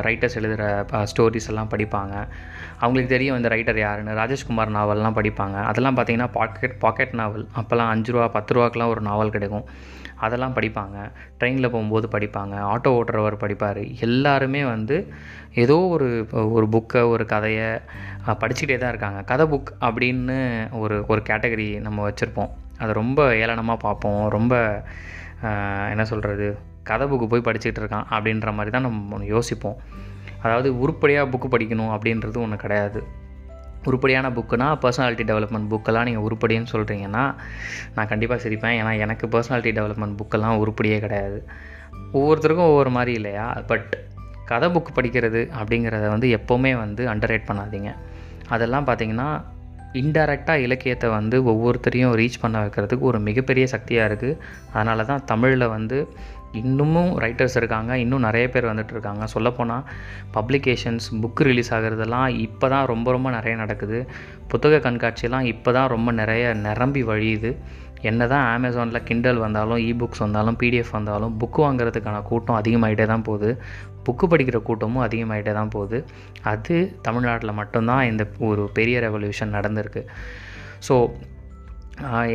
ரைட்டர்ஸ் 0.08 0.38
எழுதுகிற 0.40 0.64
ஸ்டோரிஸ் 1.12 1.50
எல்லாம் 1.52 1.72
படிப்பாங்க. 1.74 2.16
அவங்களுக்கு 2.82 3.14
தெரியும் 3.16 3.38
இந்த 3.40 3.50
ரைட்டர் 3.54 3.80
யாருன்னு. 3.84 4.18
ராஜேஷ்குமார் 4.22 4.76
நாவல்லாம் 4.78 5.18
படிப்பாங்க. 5.20 5.58
அதெல்லாம் 5.70 5.98
பார்த்தீங்கன்னா 5.98 6.30
பாக்கெட் 6.38 6.76
பாக்கெட் 6.84 7.16
நாவல் 7.22 7.46
அப்போல்லாம் 7.62 7.92
அஞ்சு 7.94 8.12
ரூபா 8.16 8.28
பத்து 8.38 8.54
ரூபாக்கெலாம் 8.58 8.94
ஒரு 8.96 9.02
நாவல் 9.10 9.34
கிடைக்கும். 9.36 9.66
அதெல்லாம் 10.26 10.56
படிப்பாங்க. 10.56 10.98
ட்ரெயினில் 11.40 11.72
போகும்போது 11.74 12.08
படிப்பாங்க. 12.16 12.56
ஆட்டோ 12.72 12.90
ஓட்டுறவர் 13.00 13.38
படிப்பார். 13.44 13.82
எல்லாருமே 14.08 14.62
வந்து 14.74 14.96
ஏதோ 15.64 15.78
ஒரு 15.96 16.08
ஒரு 16.58 16.66
புக்கை 16.74 17.02
ஒரு 17.14 17.24
கதையை 17.34 17.70
படிச்சுக்கிட்டே 18.42 18.80
தான் 18.82 18.94
இருக்காங்க. 18.94 19.20
கதை 19.30 19.46
புக் 19.52 19.70
அப்படின்னு 19.88 20.38
ஒரு 20.82 20.98
ஒரு 21.12 21.22
கேட்டகரி 21.30 21.70
நம்ம 21.86 22.10
வச்சுருப்போம். 22.10 22.52
அதை 22.82 22.92
ரொம்ப 23.02 23.22
ஏளனமாக 23.44 23.80
பார்ப்போம். 23.86 24.22
ரொம்ப 24.38 24.54
என்ன 25.94 26.04
சொல்கிறது 26.12 26.48
கதை 26.90 27.06
புக்கு 27.12 27.26
போய் 27.32 27.48
படிச்சுக்கிட்டு 27.48 27.82
இருக்கான் 27.84 28.08
அப்படின்ற 28.16 28.50
மாதிரி 28.58 28.72
தான் 28.76 28.88
நம்ம 28.88 29.26
யோசிப்போம். 29.36 29.80
அதாவது 30.44 30.80
உருப்படியாக 30.80 31.30
புக்கு 31.30 31.48
படிக்கணும் 31.56 31.94
அப்படின்றது 31.96 32.38
ஒன்று 32.38 32.58
கிடையாது. 32.58 33.02
உருப்படியான 33.86 34.30
புக்குனா 34.30 34.68
பர்சனாலிட்டி 34.84 35.26
டெவலப்மெண்ட் 35.32 35.70
புக்கெல்லாம் 35.70 36.08
நீங்கள் 36.10 36.26
உருப்படின்னு 36.28 36.66
சொல்கிறீங்கன்னா 36.72 37.24
நான் 37.96 38.08
கண்டிப்பாக 38.08 38.50
சிரிப்பேன். 38.50 38.78
ஏன்னா 38.82 38.98
எனக்கு 38.98 39.28
பர்சனாலிட்டி 39.28 39.72
டெவலப்மெண்ட் 39.80 40.18
புக்கெல்லாம் 40.22 40.58
உருப்படியே 40.58 41.00
கிடையாது. 41.00 41.46
ஒவ்வொருத்தருக்கும் 42.14 42.72
ஒவ்வொரு 42.72 42.90
மாதிரி 42.90 43.14
இல்லையா? 43.14 43.48
பட் 43.68 43.98
கதை 44.46 44.70
புக் 44.70 44.96
படிக்கிறது 44.96 45.42
அப்படிங்கிறத 45.60 46.08
வந்து 46.08 46.40
எப்போவுமே 46.40 46.76
வந்து 46.78 47.06
அண்டர்ரேட் 47.08 47.48
பண்ணாதீங்க. 47.48 47.92
அதெல்லாம் 48.48 48.88
பார்த்தீங்கன்னா 48.88 49.30
இன்டைரக்டாக 49.94 50.56
இலக்கியத்தை 50.56 51.10
வந்து 51.10 51.44
ஒவ்வொருத்தரையும் 51.44 52.16
ரீச் 52.16 52.42
பண்ண 52.42 52.66
வைக்கிறதுக்கு 52.66 53.00
ஒரு 53.00 53.20
மிகப்பெரிய 53.20 53.68
சக்தியாக 53.68 54.10
இருக்குது 54.10 54.38
அதனால 54.74 55.04
தான் 55.04 55.26
தமிழில் 55.26 55.68
வந்து 55.68 55.98
இன்னமும் 56.62 57.12
ரைட்டர்ஸ் 57.24 57.58
இருக்காங்க 57.60 57.92
இன்னும் 58.04 58.26
நிறைய 58.28 58.46
பேர் 58.54 58.70
வந்துட்டு 58.70 58.94
இருக்காங்க. 58.96 59.24
சொல்லப்போனால் 59.34 59.84
பப்ளிகேஷன்ஸ் 60.38 61.08
புக்கு 61.24 61.44
ரிலீஸ் 61.50 61.74
ஆகிறதெல்லாம் 61.78 62.28
இப்போ 62.46 62.70
தான் 62.74 62.86
ரொம்ப 62.86 63.12
ரொம்ப 63.12 63.30
நிறைய 63.38 63.56
நடக்குது. 63.64 64.00
புத்தக 64.54 64.82
கண்காட்சியெல்லாம் 64.88 65.48
இப்போ 65.54 65.72
தான் 65.78 65.92
ரொம்ப 65.96 66.12
நிறைய 66.22 66.54
நிரம்பி 66.54 67.04
வழியுது. 67.12 67.52
என்ன 68.10 68.28
தான் 68.34 68.46
அமேசானில் 68.56 69.06
கிண்டல் 69.08 69.40
வந்தாலும் 69.46 69.82
இபுக்ஸ் 69.92 70.24
வந்தாலும் 70.26 70.58
பிடிஎஃப் 70.62 70.94
வந்தாலும் 70.98 71.34
புக்கு 71.40 71.60
வாங்குறதுக்கான 71.66 72.22
கூட்டம் 72.30 72.60
அதிகமாகிட்டே 72.62 73.06
தான் 73.14 73.26
போகுது. 73.30 73.50
புக்கு 74.06 74.26
படிக்கிற 74.32 74.58
கூட்டமும் 74.68 75.04
அதிகமாகிட்டே 75.08 75.54
தான் 75.58 75.74
போகுது. 75.76 75.98
அது 76.52 76.76
தமிழ்நாட்டில் 77.08 77.58
மட்டும்தான் 77.60 78.04
இந்த 78.12 78.26
ஒரு 78.50 78.64
பெரிய 78.78 79.00
ரெவல்யூஷன் 79.08 79.56
நடந்திருக்கு. 79.58 80.04
ஸோ 80.88 80.96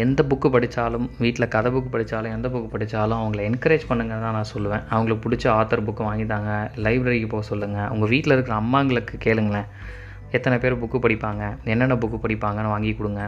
எந்த 0.05 0.21
புக்கு 0.31 0.49
படித்தாலும் 0.55 1.11
வீட்டில் 1.19 1.49
கதை 1.49 1.73
புக்கு 1.73 1.91
படித்தாலும் 1.95 2.33
எந்த 2.37 2.49
புக்கு 2.49 2.69
படித்தாலும் 2.73 3.19
அவங்கள 3.21 3.41
என்கரேஜ் 3.51 3.87
பண்ணுங்க 3.89 4.15
தான் 4.25 4.37
நான் 4.39 4.51
சொல்லுவேன். 4.55 4.83
அவங்களுக்கு 4.91 5.23
பிடிச்ச 5.25 5.47
ஆத்தர் 5.59 5.85
புக்கு 5.87 6.03
வாங்கித்தாங்க 6.09 6.51
லைப்ரரிக்கு 6.85 7.29
போக 7.29 7.43
சொல்லுங்கள் 7.43 7.89
உங்கள் 7.89 8.09
வீட்டில் 8.09 8.35
இருக்கிற 8.35 8.57
அம்மாங்களுக்கு 8.63 9.15
கேளுங்களேன். 9.27 9.69
எத்தனை 10.31 10.59
பேர் 10.59 10.81
புக்கு 10.83 10.99
படிப்பாங்க 11.07 11.43
என்னென்ன 11.65 11.97
புக்கு 12.03 12.19
படிப்பாங்கன்னு 12.25 12.75
வாங்கி 12.75 12.93
கொடுங்க. 12.95 13.23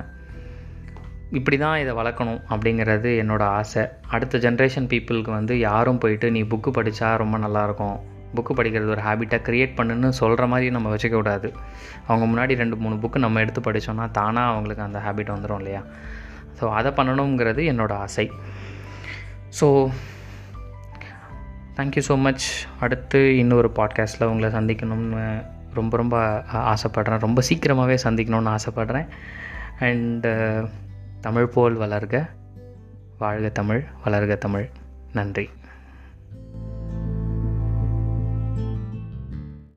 இப்படி 1.39 1.57
தான் 1.63 1.79
இதை 1.83 1.95
வளர்க்கணும் 2.01 2.43
அப்படிங்கிறது 2.55 3.11
என்னோடய 3.23 3.55
ஆசை. 3.61 3.85
அடுத்த 4.09 4.39
ஜென்ரேஷன் 4.39 4.91
பீப்புளுக்கு 4.93 5.31
வந்து 5.31 5.59
யாரும் 5.59 5.99
போயிட்டு 5.99 6.31
நீ 6.31 6.43
புக்கு 6.53 6.73
படித்தா 6.79 7.09
ரொம்ப 7.25 7.39
நல்லாயிருக்கும். 7.39 7.97
புக்கு 8.37 8.53
படிக்கிறது 8.59 8.95
ஒரு 8.97 9.03
ஹேபிட்டாக 9.07 9.41
க்ரியேட் 9.49 9.75
பண்ணுன்னு 9.79 10.09
சொல்கிற 10.21 10.47
மாதிரி 10.53 10.71
நம்ம 10.77 10.91
வச்சுக்க 10.95 11.17
கூடாது. 11.17 11.49
அவங்க 12.07 12.25
முன்னாடி 12.33 12.55
ரெண்டு 12.63 12.77
மூணு 12.77 12.97
புக்கு 13.03 13.19
நம்ம 13.27 13.41
எடுத்து 13.45 13.61
படித்தோன்னா 13.69 14.07
தானாக 14.11 14.53
அவங்களுக்கு 14.53 14.83
அந்த 14.83 14.99
ஹேபிட் 15.07 15.35
வந்துடும் 15.35 15.61
இல்லையா? 15.63 15.83
ஸோ 16.61 16.71
அதை 16.71 16.93
பண்ணணுங்கிறது 16.93 17.75
என்னோடய 17.75 17.93
ஆசை. 17.93 18.31
ஸோ 19.61 19.91
தேங்க்யூ 21.77 22.03
ஸோ 22.09 22.19
மச் 22.19 22.67
அடுத்து 22.81 23.37
இன்னொரு 23.37 23.73
பாட்காஸ்ட்டில் 23.77 24.25
உங்களை 24.25 24.55
சந்திக்கணும்னு 24.55 25.45
ரொம்ப 25.75 25.97
ரொம்ப 25.97 26.45
ஆசைப்பட்றேன். 26.53 27.21
ரொம்ப 27.21 27.41
சீக்கிரமாகவே 27.41 27.99
சந்திக்கணும்னு 28.05 28.57
ஆசைப்பட்றேன். 28.57 29.09
அண்டு 29.81 30.69
தமிழ் 31.21 31.47
போல் 31.47 31.79
வளர்க. 31.79 32.29
வாழ்க 33.19 33.49
தமிழ் 33.49 33.85
வளர்க 34.05 34.39
தமிழ். 34.39 34.69
நன்றி. 35.13 35.51